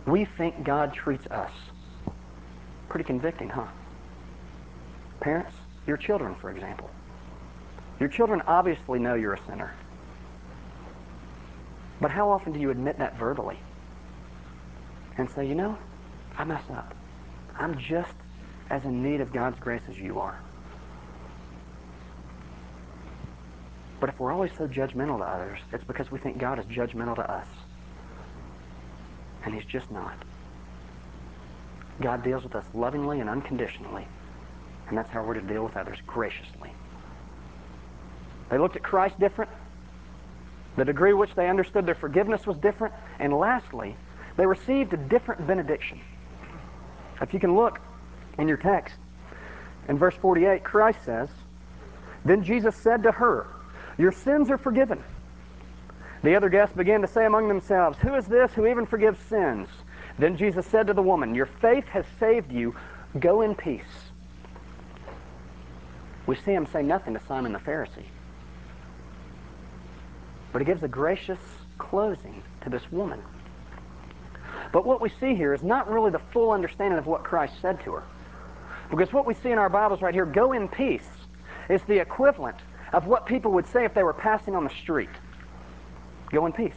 we 0.06 0.26
think 0.26 0.64
God 0.64 0.94
treats 0.94 1.26
us. 1.28 1.52
Pretty 2.94 3.08
convicting, 3.08 3.50
huh? 3.50 3.66
Parents, 5.20 5.52
your 5.88 5.98
children, 5.98 6.36
for 6.36 6.52
example. 6.52 6.92
Your 8.00 8.08
children 8.08 8.44
obviously 8.46 9.00
know 9.00 9.16
you're 9.16 9.34
a 9.34 9.46
sinner. 9.48 9.74
But 12.00 12.12
how 12.12 12.30
often 12.30 12.54
do 12.54 12.60
you 12.60 12.70
admit 12.70 13.00
that 13.00 13.18
verbally? 13.18 13.58
And 15.18 15.28
say, 15.28 15.48
you 15.48 15.56
know, 15.56 15.76
I 16.38 16.44
mess 16.44 16.62
up. 16.70 16.94
I'm 17.58 17.80
just 17.80 18.14
as 18.70 18.86
in 18.86 19.02
need 19.02 19.22
of 19.22 19.34
God's 19.34 19.60
grace 19.60 19.82
as 19.90 19.98
you 19.98 20.20
are. 20.20 20.40
But 24.00 24.10
if 24.10 24.20
we're 24.20 24.32
always 24.32 24.52
so 24.56 24.68
judgmental 24.68 25.18
to 25.18 25.24
others, 25.24 25.58
it's 25.72 25.84
because 25.84 26.12
we 26.12 26.20
think 26.20 26.38
God 26.38 26.60
is 26.60 26.66
judgmental 26.66 27.16
to 27.16 27.28
us. 27.28 27.48
And 29.46 29.56
He's 29.56 29.66
just 29.66 29.90
not. 29.90 30.16
God 32.04 32.22
deals 32.22 32.44
with 32.44 32.54
us 32.54 32.66
lovingly 32.74 33.22
and 33.22 33.30
unconditionally. 33.30 34.06
And 34.90 34.98
that's 34.98 35.10
how 35.10 35.24
we're 35.24 35.36
to 35.36 35.42
deal 35.42 35.64
with 35.64 35.78
others 35.78 35.98
graciously. 36.06 36.70
They 38.50 38.58
looked 38.58 38.76
at 38.76 38.84
Christ 38.84 39.18
different. 39.20 39.50
The 40.76 40.84
degree 40.84 41.14
which 41.14 41.34
they 41.34 41.50
understood 41.50 41.86
their 41.86 41.96
forgiveness 41.96 42.46
was 42.46 42.58
different. 42.58 42.94
And 43.20 43.34
lastly, 43.34 43.96
they 44.36 44.46
received 44.46 44.94
a 44.94 44.98
different 44.98 45.48
benediction. 45.48 46.02
If 47.22 47.34
you 47.34 47.40
can 47.40 47.56
look 47.56 47.80
in 48.38 48.50
your 48.50 48.58
text, 48.58 48.96
in 49.88 49.98
verse 49.98 50.16
48, 50.16 50.62
Christ 50.64 51.00
says, 51.06 51.30
Then 52.26 52.44
Jesus 52.44 52.76
said 52.76 53.04
to 53.04 53.12
her, 53.12 53.48
Your 53.98 54.12
sins 54.12 54.52
are 54.52 54.58
forgiven. 54.58 55.02
The 56.22 56.36
other 56.36 56.50
guests 56.50 56.76
began 56.76 57.02
to 57.02 57.08
say 57.08 57.26
among 57.26 57.48
themselves, 57.48 57.98
Who 58.00 58.14
is 58.16 58.26
this 58.26 58.52
who 58.52 58.68
even 58.68 58.86
forgives 58.86 59.20
sins? 59.30 59.70
Then 60.20 60.38
Jesus 60.38 60.66
said 60.68 60.88
to 60.88 60.94
the 60.94 61.02
woman, 61.02 61.34
Your 61.36 61.46
faith 61.46 61.86
has 61.86 62.06
saved 62.20 62.52
you. 62.52 62.76
Go 63.20 63.42
in 63.42 63.56
peace. 63.56 63.84
We 66.26 66.36
see 66.36 66.52
him 66.52 66.68
say 66.72 66.82
nothing 66.82 67.14
to 67.14 67.22
Simon 67.28 67.54
the 67.54 67.60
Pharisee. 67.60 68.06
But 70.52 70.62
he 70.62 70.66
gives 70.66 70.84
a 70.84 70.88
gracious 70.88 71.40
closing 71.78 72.44
to 72.62 72.70
this 72.70 72.84
woman. 72.92 73.22
But 74.72 74.86
what 74.86 75.02
we 75.02 75.10
see 75.20 75.36
here 75.36 75.54
is 75.54 75.64
not 75.64 75.92
really 75.92 76.12
the 76.12 76.22
full 76.32 76.52
understanding 76.52 76.98
of 76.98 77.06
what 77.06 77.24
Christ 77.24 77.54
said 77.62 77.84
to 77.84 77.94
her. 77.94 78.04
Because 78.90 79.12
what 79.12 79.26
we 79.26 79.34
see 79.34 79.52
in 79.52 79.58
our 79.58 79.70
Bibles 79.70 80.02
right 80.02 80.14
here, 80.14 80.26
go 80.26 80.54
in 80.54 80.68
peace, 80.68 81.08
is 81.70 81.82
the 81.84 82.00
equivalent 82.00 82.58
of 82.94 83.08
what 83.08 83.26
people 83.26 83.52
would 83.52 83.68
say 83.68 83.86
if 83.86 83.94
they 83.94 84.04
were 84.04 84.14
passing 84.14 84.56
on 84.56 84.64
the 84.64 84.70
street. 84.70 85.10
Go 86.32 86.46
in 86.46 86.54
peace. 86.54 86.74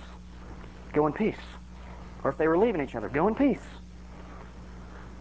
Go 0.93 1.07
in 1.07 1.13
peace. 1.13 1.37
Or 2.27 2.31
if 2.31 2.39
they 2.39 2.49
were 2.49 2.59
leaving 2.59 2.81
each 2.81 2.97
other, 2.97 3.09
go 3.09 3.29
in 3.29 3.37
peace. 3.37 3.63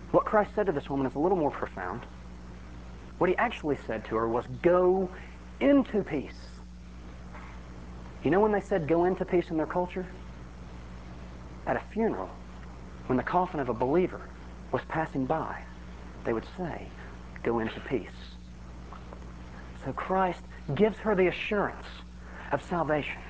What 0.09 0.25
Christ 0.25 0.55
said 0.55 0.65
to 0.65 0.71
this 0.71 0.89
woman 0.89 1.05
is 1.05 1.13
a 1.13 1.19
little 1.19 1.37
more 1.37 1.51
profound. 1.51 2.01
What 3.19 3.29
he 3.29 3.37
actually 3.37 3.77
said 3.85 4.03
to 4.05 4.15
her 4.15 4.27
was, 4.27 4.43
go 4.63 5.07
into 5.59 6.03
peace. 6.03 6.47
You 8.23 8.31
know 8.31 8.39
when 8.39 8.51
they 8.51 8.59
said 8.59 8.87
go 8.87 9.05
into 9.05 9.23
peace 9.23 9.51
in 9.51 9.57
their 9.57 9.67
culture? 9.67 10.07
At 11.67 11.75
a 11.75 11.81
funeral 11.93 12.31
when 13.05 13.17
the 13.17 13.23
coffin 13.23 13.59
of 13.59 13.69
a 13.69 13.73
believer 13.75 14.21
was 14.71 14.81
passing 14.87 15.27
by, 15.27 15.61
they 16.23 16.33
would 16.33 16.47
say, 16.57 16.87
Go 17.43 17.59
into 17.59 17.79
peace. 17.81 18.33
So 19.85 19.93
Christ 19.93 20.41
gives 20.73 20.97
her 20.97 21.13
the 21.13 21.27
assurance 21.27 21.85
of 22.51 22.63
salvation 22.63 23.21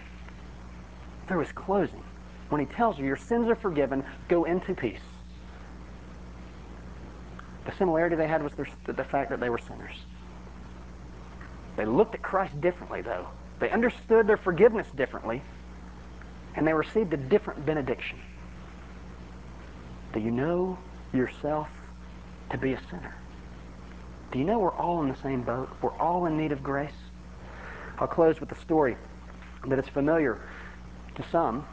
through 1.28 1.42
his 1.42 1.52
closing 1.52 2.05
when 2.50 2.62
he 2.62 2.68
tells 2.68 2.98
you 2.98 3.06
Your 3.06 3.18
sins 3.18 3.48
are 3.50 3.56
forgiven, 3.56 4.04
go 4.28 4.44
into 4.44 4.74
peace. 4.74 5.00
The 7.66 7.72
similarity 7.78 8.16
they 8.16 8.28
had 8.28 8.44
was 8.44 8.54
the 8.86 9.04
fact 9.04 9.30
that 9.32 9.40
they 9.40 9.50
were 9.50 9.58
sinners. 9.58 9.96
They 11.76 11.86
looked 11.86 12.16
at 12.16 12.22
Christ 12.22 12.60
differently, 12.62 13.02
though. 13.02 13.28
They 13.60 13.70
understood 13.70 14.28
their 14.28 14.38
forgiveness 14.38 14.88
differently, 14.96 15.42
and 16.56 16.68
they 16.68 16.74
received 16.74 17.14
a 17.14 17.18
different 17.18 17.66
benediction. 17.66 18.20
Do 20.14 20.20
you 20.20 20.32
know 20.32 20.78
yourself 21.14 21.68
to 22.52 22.58
be 22.58 22.74
a 22.74 22.82
sinner? 22.90 23.16
Do 24.32 24.40
you 24.40 24.46
know 24.46 24.60
we're 24.60 24.72
all 24.72 25.02
in 25.02 25.10
the 25.10 25.18
same 25.18 25.42
boat? 25.42 25.70
We're 25.82 25.98
all 25.98 26.26
in 26.26 26.38
need 26.38 26.52
of 26.52 26.62
grace? 26.62 26.94
I'll 27.98 28.08
close 28.08 28.40
with 28.40 28.52
a 28.52 28.60
story 28.62 28.98
that 29.68 29.80
is 29.80 29.88
familiar 29.88 30.40
to 31.16 31.24
some. 31.32 31.66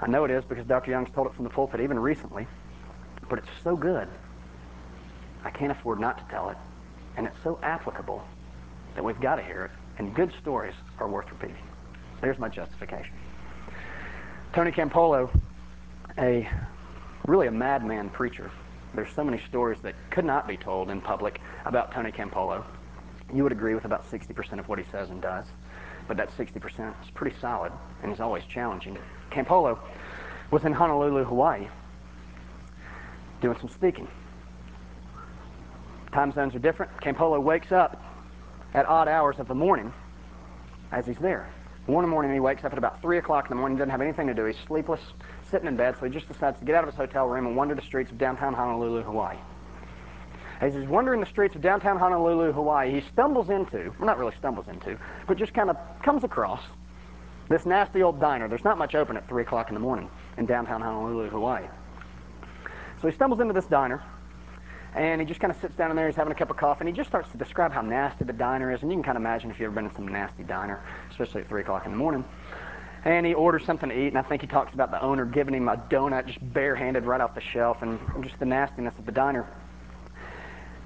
I 0.00 0.06
know 0.06 0.24
it 0.24 0.30
is 0.30 0.44
because 0.44 0.66
Dr. 0.66 0.90
Young's 0.90 1.10
told 1.14 1.26
it 1.26 1.34
from 1.34 1.44
the 1.44 1.50
pulpit 1.50 1.80
even 1.80 1.98
recently. 1.98 2.46
But 3.28 3.40
it's 3.40 3.48
so 3.62 3.76
good, 3.76 4.08
I 5.44 5.50
can't 5.50 5.72
afford 5.72 6.00
not 6.00 6.18
to 6.18 6.24
tell 6.30 6.48
it. 6.50 6.56
And 7.16 7.26
it's 7.26 7.36
so 7.42 7.58
applicable 7.62 8.22
that 8.94 9.04
we've 9.04 9.20
got 9.20 9.36
to 9.36 9.42
hear 9.42 9.64
it. 9.66 9.70
And 9.98 10.14
good 10.14 10.32
stories 10.40 10.74
are 10.98 11.08
worth 11.08 11.30
repeating. 11.30 11.62
There's 12.20 12.38
my 12.38 12.48
justification. 12.48 13.14
Tony 14.52 14.70
Campolo, 14.70 15.28
a 16.16 16.48
really 17.26 17.48
a 17.48 17.50
madman 17.50 18.08
preacher. 18.08 18.50
There's 18.94 19.12
so 19.14 19.22
many 19.22 19.40
stories 19.48 19.78
that 19.82 19.94
could 20.10 20.24
not 20.24 20.48
be 20.48 20.56
told 20.56 20.90
in 20.90 21.00
public 21.00 21.40
about 21.64 21.92
Tony 21.92 22.10
Campolo. 22.10 22.64
You 23.34 23.42
would 23.42 23.52
agree 23.52 23.74
with 23.74 23.84
about 23.84 24.10
60% 24.10 24.58
of 24.58 24.68
what 24.68 24.78
he 24.78 24.84
says 24.90 25.10
and 25.10 25.20
does, 25.20 25.44
but 26.08 26.16
that 26.16 26.36
60% 26.36 26.94
is 27.04 27.10
pretty 27.10 27.36
solid 27.40 27.72
and 28.02 28.12
is 28.12 28.18
always 28.18 28.42
challenging. 28.44 28.98
Campolo 29.30 29.78
was 30.50 30.64
in 30.64 30.72
Honolulu, 30.72 31.24
Hawaii, 31.24 31.68
doing 33.40 33.56
some 33.60 33.68
speaking. 33.68 34.08
Time 36.12 36.32
zones 36.32 36.54
are 36.54 36.58
different. 36.58 36.90
Campolo 37.02 37.40
wakes 37.40 37.70
up 37.70 38.02
at 38.74 38.86
odd 38.86 39.06
hours 39.06 39.38
of 39.38 39.46
the 39.46 39.54
morning 39.54 39.92
as 40.90 41.06
he's 41.06 41.18
there. 41.18 41.48
One 41.86 42.08
morning 42.08 42.32
he 42.32 42.40
wakes 42.40 42.64
up 42.64 42.72
at 42.72 42.78
about 42.78 43.00
3 43.00 43.18
o'clock 43.18 43.46
in 43.46 43.50
the 43.50 43.56
morning, 43.56 43.78
doesn't 43.78 43.90
have 43.90 44.00
anything 44.00 44.26
to 44.26 44.34
do. 44.34 44.44
He's 44.44 44.56
sleepless, 44.66 45.00
sitting 45.50 45.68
in 45.68 45.76
bed, 45.76 45.96
so 45.98 46.06
he 46.06 46.12
just 46.12 46.28
decides 46.28 46.58
to 46.58 46.64
get 46.64 46.74
out 46.74 46.84
of 46.84 46.90
his 46.90 46.96
hotel 46.96 47.26
room 47.26 47.46
and 47.46 47.56
wander 47.56 47.74
the 47.74 47.82
streets 47.82 48.10
of 48.10 48.18
downtown 48.18 48.52
Honolulu, 48.52 49.02
Hawaii. 49.02 49.36
As 50.60 50.74
he's 50.74 50.88
wandering 50.88 51.20
the 51.20 51.26
streets 51.26 51.54
of 51.54 51.62
downtown 51.62 51.98
Honolulu, 51.98 52.52
Hawaii, 52.52 52.90
he 52.90 53.06
stumbles 53.12 53.48
into, 53.48 53.94
well, 53.98 54.06
not 54.06 54.18
really 54.18 54.34
stumbles 54.38 54.66
into, 54.68 54.98
but 55.26 55.36
just 55.36 55.54
kind 55.54 55.70
of 55.70 55.76
comes 56.02 56.24
across 56.24 56.62
this 57.48 57.64
nasty 57.64 58.02
old 58.02 58.20
diner. 58.20 58.48
There's 58.48 58.64
not 58.64 58.76
much 58.76 58.94
open 58.94 59.16
at 59.16 59.28
3 59.28 59.42
o'clock 59.42 59.68
in 59.68 59.74
the 59.74 59.80
morning 59.80 60.10
in 60.36 60.46
downtown 60.46 60.80
Honolulu, 60.80 61.30
Hawaii. 61.30 61.66
So 63.00 63.08
he 63.08 63.14
stumbles 63.14 63.40
into 63.40 63.54
this 63.54 63.66
diner, 63.66 64.02
and 64.96 65.20
he 65.20 65.26
just 65.26 65.38
kind 65.40 65.52
of 65.52 65.60
sits 65.60 65.76
down 65.76 65.90
in 65.90 65.96
there, 65.96 66.08
he's 66.08 66.16
having 66.16 66.32
a 66.32 66.36
cup 66.36 66.50
of 66.50 66.56
coffee, 66.56 66.80
and 66.80 66.88
he 66.88 66.94
just 66.94 67.08
starts 67.08 67.30
to 67.30 67.38
describe 67.38 67.72
how 67.72 67.80
nasty 67.80 68.24
the 68.24 68.32
diner 68.32 68.72
is. 68.72 68.82
And 68.82 68.90
you 68.90 68.96
can 68.96 69.04
kind 69.04 69.16
of 69.16 69.22
imagine 69.22 69.50
if 69.50 69.60
you've 69.60 69.66
ever 69.66 69.76
been 69.76 69.86
in 69.86 69.94
some 69.94 70.08
nasty 70.08 70.42
diner, 70.42 70.80
especially 71.10 71.42
at 71.42 71.48
3 71.48 71.60
o'clock 71.60 71.86
in 71.86 71.92
the 71.92 71.98
morning 71.98 72.24
and 73.04 73.24
he 73.24 73.32
orders 73.32 73.64
something 73.64 73.88
to 73.88 73.98
eat, 73.98 74.08
and 74.08 74.18
I 74.18 74.22
think 74.22 74.42
he 74.42 74.48
talks 74.48 74.74
about 74.74 74.90
the 74.90 75.00
owner 75.00 75.24
giving 75.24 75.54
him 75.54 75.68
a 75.68 75.76
donut 75.76 76.26
just 76.26 76.40
barehanded 76.52 77.04
right 77.04 77.20
off 77.20 77.34
the 77.34 77.40
shelf, 77.40 77.78
and 77.80 77.98
just 78.22 78.38
the 78.38 78.44
nastiness 78.44 78.94
of 78.98 79.06
the 79.06 79.12
diner. 79.12 79.46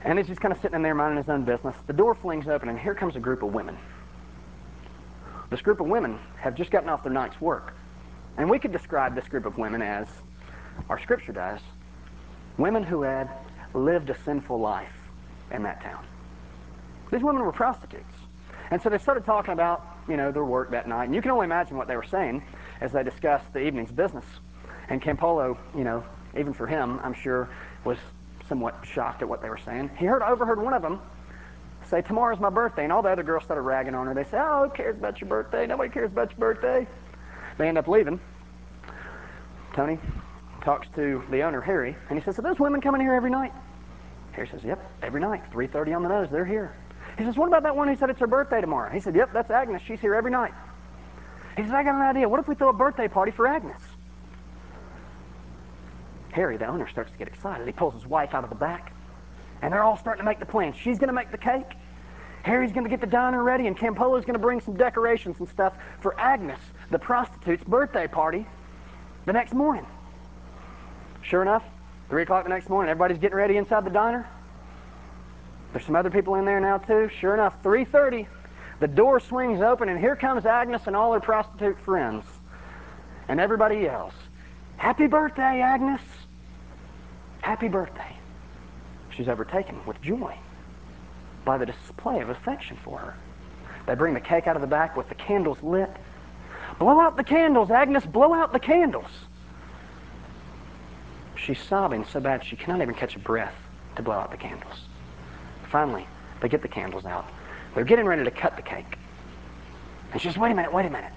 And 0.05 0.19
he's 0.19 0.27
just 0.27 0.41
kind 0.41 0.53
of 0.53 0.61
sitting 0.61 0.75
in 0.75 0.83
there 0.83 0.95
minding 0.95 1.19
his 1.19 1.29
own 1.29 1.45
business. 1.45 1.77
The 1.87 1.93
door 1.93 2.15
flings 2.15 2.49
open, 2.49 2.69
and 2.69 2.79
here 2.79 2.95
comes 2.95 3.15
a 3.17 3.21
group 3.21 3.43
of 3.43 3.55
women. 3.55 3.79
This 5.51 5.61
group 5.61 5.81
of 5.81 5.87
women 5.87 6.19
have 6.39 6.55
just 6.55 6.71
gotten 6.71 6.89
off 6.89 7.03
their 7.03 7.13
night's 7.13 7.41
work. 7.41 7.75
And 8.37 8.49
we 8.49 8.59
could 8.59 8.73
describe 8.73 9.15
this 9.15 9.29
group 9.29 9.47
of 9.47 9.59
women 9.59 9.83
as 9.83 10.09
our 10.89 10.99
scripture 10.99 11.33
does, 11.33 11.61
women 12.57 12.83
who 12.83 13.03
had 13.03 13.29
lived 13.75 14.11
a 14.11 14.19
sinful 14.25 14.59
life 14.59 14.93
in 15.53 15.63
that 15.63 15.83
town. 15.83 16.05
These 17.11 17.23
women 17.23 17.43
were 17.43 17.53
prostitutes. 17.53 18.15
And 18.71 18.81
so 18.81 18.89
they 18.89 18.99
started 18.99 19.25
talking 19.25 19.53
about, 19.53 19.85
you 20.09 20.17
know, 20.17 20.33
their 20.33 20.45
work 20.45 20.71
that 20.71 20.89
night. 20.89 21.05
And 21.05 21.15
you 21.15 21.21
can 21.21 21.31
only 21.31 21.45
imagine 21.45 21.77
what 21.77 21.87
they 21.87 21.97
were 21.97 22.03
saying 22.03 22.43
as 22.81 22.91
they 22.93 23.03
discussed 23.03 23.53
the 23.53 23.61
evening's 23.61 23.93
business. 23.93 24.25
And 24.89 25.01
Campolo, 25.01 25.59
you 25.77 25.85
know, 25.85 26.03
even 26.37 26.55
for 26.55 26.67
him, 26.67 26.99
I'm 27.03 27.15
sure, 27.15 27.51
was 27.85 27.99
somewhat 28.53 28.75
shocked 28.85 29.23
at 29.23 29.29
what 29.31 29.41
they 29.41 29.49
were 29.49 29.61
saying. 29.65 29.91
He 29.99 30.05
heard 30.05 30.21
overheard 30.21 30.61
one 30.61 30.75
of 30.75 30.83
them 30.83 31.01
say, 31.89 32.03
Tomorrow's 32.03 32.39
my 32.39 32.51
birthday. 32.51 32.85
And 32.85 32.93
all 32.93 33.01
the 33.01 33.09
other 33.09 33.23
girls 33.23 33.45
started 33.45 33.63
ragging 33.63 33.95
on 33.95 34.07
her. 34.07 34.13
They 34.13 34.25
said, 34.25 34.43
Oh, 34.45 34.69
who 34.69 34.75
cares 34.75 34.95
about 34.99 35.23
your 35.23 35.29
birthday? 35.31 35.67
Nobody 35.67 35.89
cares 35.89 36.13
about 36.13 36.33
your 36.33 36.39
birthday. 36.39 36.87
They 37.57 37.67
end 37.67 37.79
up 37.79 37.89
leaving. 37.89 38.21
Tony 39.73 39.99
talks 40.63 40.87
to 40.97 41.25
the 41.31 41.41
owner, 41.41 41.63
Harry, 41.63 41.97
and 42.11 42.19
he 42.19 42.23
says, 42.23 42.39
Are 42.39 42.43
those 42.43 42.61
women 42.61 42.83
coming 42.83 43.01
here 43.01 43.15
every 43.15 43.31
night? 43.31 43.53
Harry 44.33 44.49
says, 44.49 44.61
Yep, 44.63 44.79
every 45.01 45.23
night. 45.23 45.51
3.30 45.51 45.97
on 45.97 46.03
the 46.03 46.11
nose. 46.11 46.29
They're 46.31 46.45
here. 46.45 46.77
He 47.17 47.25
says, 47.25 47.39
What 47.39 47.49
about 47.49 47.63
that 47.63 47.75
one 47.75 47.89
who 47.89 47.97
said 47.97 48.11
it's 48.11 48.21
her 48.21 48.27
birthday 48.27 48.61
tomorrow? 48.61 48.93
He 48.93 49.01
said, 49.01 49.17
Yep, 49.17 49.33
that's 49.33 49.51
Agnes. 49.51 49.81
She's 49.87 50.01
here 50.01 50.15
every 50.15 50.31
night. 50.31 50.53
He 51.57 51.63
says, 51.63 51.73
I 51.73 51.83
got 51.85 51.95
an 51.95 52.03
idea. 52.03 52.29
What 52.29 52.39
if 52.39 52.49
we 52.49 52.55
throw 52.55 52.69
a 52.69 52.75
birthday 52.75 53.09
party 53.09 53.33
for 53.33 53.47
Agnes? 53.47 53.81
Harry, 56.33 56.57
the 56.57 56.67
owner, 56.67 56.89
starts 56.89 57.13
to 57.13 57.19
get 57.19 57.29
excited. 57.29 57.67
He 57.67 57.73
pulls 57.73 57.95
his 57.95 58.07
wife 58.07 58.35
out 58.35 58.43
of 58.43 58.51
the 58.51 58.57
back, 58.57 58.93
and 59.61 59.73
they're 59.73 59.83
all 59.83 59.97
starting 59.97 60.25
to 60.25 60.29
make 60.29 60.41
the 60.41 60.47
plans. 60.47 60.77
She's 60.77 60.99
going 60.99 61.09
to 61.09 61.15
make 61.15 61.31
the 61.31 61.39
cake. 61.39 61.77
Harry's 62.43 62.73
going 62.73 62.85
to 62.85 62.91
get 62.91 63.01
the 63.01 63.07
diner 63.07 63.43
ready, 63.43 63.67
and 63.67 63.79
Campolo's 63.79 64.25
going 64.25 64.33
to 64.33 64.41
bring 64.41 64.61
some 64.61 64.75
decorations 64.75 65.37
and 65.39 65.49
stuff 65.49 65.75
for 66.01 66.19
Agnes, 66.19 66.59
the 66.91 66.99
prostitute's 66.99 67.63
birthday 67.65 68.09
party, 68.09 68.47
the 69.27 69.33
next 69.33 69.53
morning. 69.53 69.87
Sure 71.21 71.43
enough, 71.43 71.63
3 72.09 72.23
o'clock 72.23 72.45
the 72.45 72.51
next 72.51 72.69
morning, 72.69 72.91
everybody's 72.91 73.19
getting 73.19 73.37
ready 73.37 73.59
inside 73.59 73.85
the 73.85 73.91
diner. 73.91 74.29
There's 75.73 75.85
some 75.85 75.95
other 75.95 76.11
people 76.11 76.35
in 76.35 76.45
there 76.45 76.61
now, 76.61 76.79
too. 76.79 77.09
Sure 77.21 77.35
enough, 77.35 77.63
3.30, 77.63 78.27
the 78.81 78.89
door 78.89 79.21
swings 79.21 79.61
open, 79.61 79.89
and 79.89 80.01
here 80.01 80.17
comes 80.17 80.47
Agnes 80.47 80.83
and 80.87 80.97
all 80.97 81.13
her 81.13 81.21
prostitute 81.21 81.79
friends. 81.81 82.25
And 83.29 83.39
everybody 83.39 83.77
yells, 83.77 84.15
Happy 84.77 85.07
birthday, 85.07 85.61
Agnes! 85.61 86.01
Happy 87.43 87.69
birthday. 87.69 88.17
She's 89.11 89.29
overtaken 89.29 89.81
with 89.85 90.01
joy 90.01 90.35
by 91.45 91.59
the 91.59 91.67
display 91.67 92.21
of 92.21 92.31
affection 92.31 92.79
for 92.83 92.99
her. 92.99 93.15
They 93.87 93.95
bring 93.95 94.15
the 94.15 94.21
cake 94.21 94.47
out 94.47 94.57
of 94.57 94.63
the 94.63 94.69
back 94.69 94.97
with 94.97 95.09
the 95.09 95.15
candles 95.15 95.59
lit. 95.63 95.91
Blow 96.79 97.01
out 97.01 97.17
the 97.17 97.25
candles, 97.25 97.71
Agnes, 97.71 98.07
blow 98.07 98.33
out 98.33 98.53
the 98.53 98.61
candles. 98.61 99.11
She's 101.37 101.61
sobbing 101.61 102.07
so 102.07 102.21
bad 102.21 102.45
she 102.45 102.57
cannot 102.57 102.81
even 102.81 102.95
catch 102.95 103.17
a 103.17 103.19
breath 103.19 103.55
to 103.97 104.03
blow 104.03 104.15
out 104.15 104.31
the 104.31 104.37
candles. 104.37 104.85
Finally, 105.71 106.07
they 106.41 106.49
get 106.49 106.63
the 106.63 106.69
candles 106.69 107.05
out. 107.05 107.27
They're 107.75 107.85
getting 107.85 108.07
ready 108.07 108.23
to 108.23 108.31
cut 108.31 108.55
the 108.55 108.63
cake. 108.63 108.99
And 110.13 110.21
she 110.21 110.29
says, 110.29 110.39
Wait 110.39 110.53
a 110.53 110.55
minute, 110.55 110.73
wait 110.73 110.87
a 110.87 110.91
minute. 110.91 111.13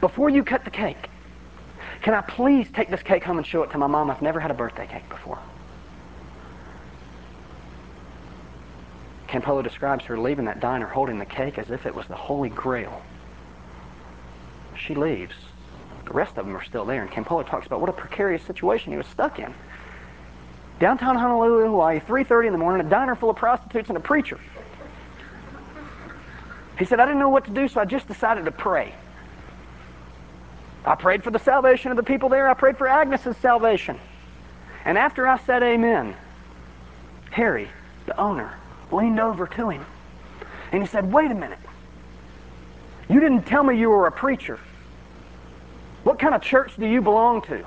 Before 0.00 0.28
you 0.28 0.42
cut 0.42 0.64
the 0.64 0.70
cake, 0.70 1.08
can 2.02 2.14
I 2.14 2.20
please 2.22 2.66
take 2.74 2.90
this 2.90 3.02
cake 3.02 3.22
home 3.22 3.38
and 3.38 3.46
show 3.46 3.62
it 3.62 3.70
to 3.70 3.78
my 3.78 3.86
mom? 3.86 4.10
I've 4.10 4.22
never 4.22 4.40
had 4.40 4.50
a 4.50 4.54
birthday 4.54 4.86
cake 4.86 5.08
before. 5.08 5.38
Campolo 9.28 9.62
describes 9.62 10.04
her 10.06 10.18
leaving 10.18 10.46
that 10.46 10.60
diner 10.60 10.86
holding 10.86 11.18
the 11.18 11.26
cake 11.26 11.58
as 11.58 11.70
if 11.70 11.84
it 11.84 11.94
was 11.94 12.06
the 12.06 12.16
Holy 12.16 12.48
Grail. 12.48 13.02
She 14.74 14.94
leaves. 14.94 15.34
The 16.06 16.14
rest 16.14 16.38
of 16.38 16.46
them 16.46 16.56
are 16.56 16.64
still 16.64 16.86
there, 16.86 17.02
and 17.02 17.10
Campolo 17.10 17.46
talks 17.46 17.66
about 17.66 17.80
what 17.80 17.90
a 17.90 17.92
precarious 17.92 18.42
situation 18.42 18.92
he 18.92 18.96
was 18.96 19.06
stuck 19.06 19.38
in. 19.38 19.52
Downtown 20.80 21.16
Honolulu, 21.16 21.66
Hawaii, 21.66 22.00
3.30 22.00 22.46
in 22.46 22.52
the 22.52 22.58
morning, 22.58 22.86
a 22.86 22.88
diner 22.88 23.14
full 23.14 23.28
of 23.28 23.36
prostitutes 23.36 23.88
and 23.88 23.98
a 23.98 24.00
preacher. 24.00 24.40
He 26.78 26.84
said, 26.84 27.00
I 27.00 27.04
didn't 27.04 27.18
know 27.18 27.28
what 27.28 27.44
to 27.46 27.50
do, 27.50 27.68
so 27.68 27.80
I 27.80 27.84
just 27.84 28.06
decided 28.06 28.44
to 28.46 28.52
pray. 28.52 28.94
I 30.86 30.94
prayed 30.94 31.22
for 31.24 31.30
the 31.30 31.40
salvation 31.40 31.90
of 31.90 31.96
the 31.96 32.02
people 32.02 32.28
there. 32.28 32.48
I 32.48 32.54
prayed 32.54 32.78
for 32.78 32.86
Agnes's 32.86 33.36
salvation. 33.38 33.98
And 34.84 34.96
after 34.96 35.26
I 35.26 35.38
said 35.44 35.62
amen, 35.62 36.16
Harry, 37.30 37.68
the 38.06 38.16
owner, 38.18 38.54
leaned 38.92 39.20
over 39.20 39.46
to 39.46 39.70
him. 39.70 39.84
And 40.72 40.82
he 40.82 40.88
said, 40.88 41.10
Wait 41.12 41.30
a 41.30 41.34
minute. 41.34 41.58
You 43.08 43.20
didn't 43.20 43.42
tell 43.42 43.62
me 43.62 43.78
you 43.78 43.88
were 43.88 44.06
a 44.06 44.12
preacher. 44.12 44.58
What 46.04 46.18
kind 46.18 46.34
of 46.34 46.42
church 46.42 46.76
do 46.78 46.86
you 46.86 47.00
belong 47.00 47.42
to? 47.42 47.64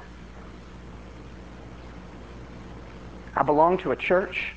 I 3.35 3.43
belong 3.43 3.77
to 3.79 3.91
a 3.91 3.95
church 3.95 4.53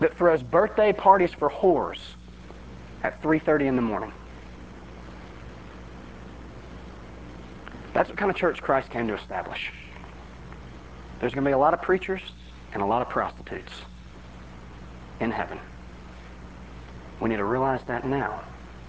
that 0.00 0.16
throws 0.16 0.42
birthday 0.42 0.92
parties 0.92 1.32
for 1.32 1.50
whores 1.50 1.98
at 3.02 3.22
3:30 3.22 3.66
in 3.66 3.76
the 3.76 3.82
morning. 3.82 4.12
That's 7.92 8.08
what 8.08 8.18
kind 8.18 8.30
of 8.30 8.36
church 8.36 8.62
Christ 8.62 8.90
came 8.90 9.08
to 9.08 9.14
establish. 9.14 9.70
There's 11.20 11.34
going 11.34 11.44
to 11.44 11.48
be 11.48 11.52
a 11.52 11.58
lot 11.58 11.74
of 11.74 11.82
preachers 11.82 12.22
and 12.72 12.82
a 12.82 12.86
lot 12.86 13.02
of 13.02 13.08
prostitutes 13.08 13.72
in 15.20 15.30
heaven. 15.30 15.60
We 17.20 17.28
need 17.28 17.36
to 17.36 17.44
realize 17.44 17.82
that 17.86 18.06
now 18.06 18.42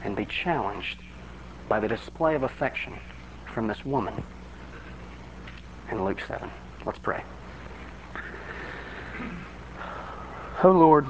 and 0.04 0.16
be 0.16 0.26
challenged 0.26 1.00
by 1.68 1.80
the 1.80 1.88
display 1.88 2.36
of 2.36 2.44
affection 2.44 2.94
from 3.54 3.68
this 3.68 3.86
woman 3.86 4.24
in 5.92 6.04
Luke 6.04 6.22
7. 6.28 6.50
Let's 6.86 7.00
pray. 7.00 7.24
Oh 10.64 10.72
Lord, 10.72 11.08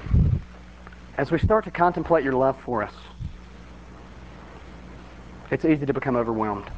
as 1.17 1.29
we 1.29 1.37
start 1.37 1.65
to 1.65 1.71
contemplate 1.71 2.23
your 2.23 2.33
love 2.33 2.59
for 2.63 2.81
us, 2.81 2.93
it's 5.51 5.65
easy 5.65 5.85
to 5.85 5.93
become 5.93 6.15
overwhelmed. 6.15 6.69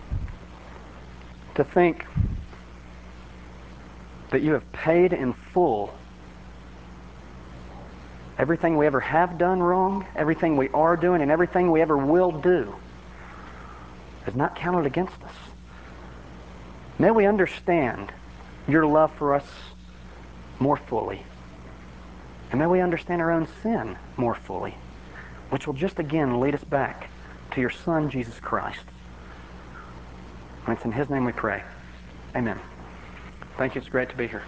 To 1.56 1.64
think 1.64 2.06
that 4.32 4.42
you 4.42 4.54
have 4.54 4.70
paid 4.72 5.14
in 5.14 5.34
full 5.34 5.94
everything 8.44 8.76
we 8.76 8.86
ever 8.86 9.00
have 9.00 9.38
done 9.38 9.64
wrong, 9.64 10.06
everything 10.18 10.58
we 10.58 10.68
are 10.72 10.98
doing, 10.98 11.22
and 11.22 11.32
everything 11.32 11.72
we 11.72 11.82
ever 11.82 11.96
will 11.96 12.30
do 12.30 12.76
is 14.28 14.36
not 14.36 14.54
counted 14.54 14.86
against 14.86 15.16
us. 15.24 15.36
May 17.00 17.10
we 17.10 17.26
understand 17.26 18.12
your 18.68 18.86
love 18.86 19.14
for 19.14 19.34
us 19.34 19.46
more 20.60 20.76
fully. 20.76 21.24
And 22.52 22.60
may 22.60 22.68
we 22.68 22.82
understand 22.82 23.22
our 23.22 23.32
own 23.32 23.48
sin 23.62 23.98
more 24.18 24.36
fully, 24.36 24.76
which 25.50 25.66
will 25.66 25.74
just 25.74 25.98
again 26.00 26.42
lead 26.42 26.54
us 26.54 26.66
back 26.66 27.10
to 27.52 27.62
your 27.62 27.70
Son, 27.70 28.10
Jesus 28.10 28.38
Christ. 28.42 28.84
And 30.68 30.76
it's 30.76 30.84
in 30.84 30.92
His 30.92 31.10
name 31.10 31.24
we 31.24 31.32
pray. 31.32 31.64
Amen. 32.36 32.60
Thank 33.58 33.76
you. 33.76 33.80
It's 33.80 33.90
great 33.90 34.10
to 34.10 34.18
be 34.18 34.28
here. 34.28 34.44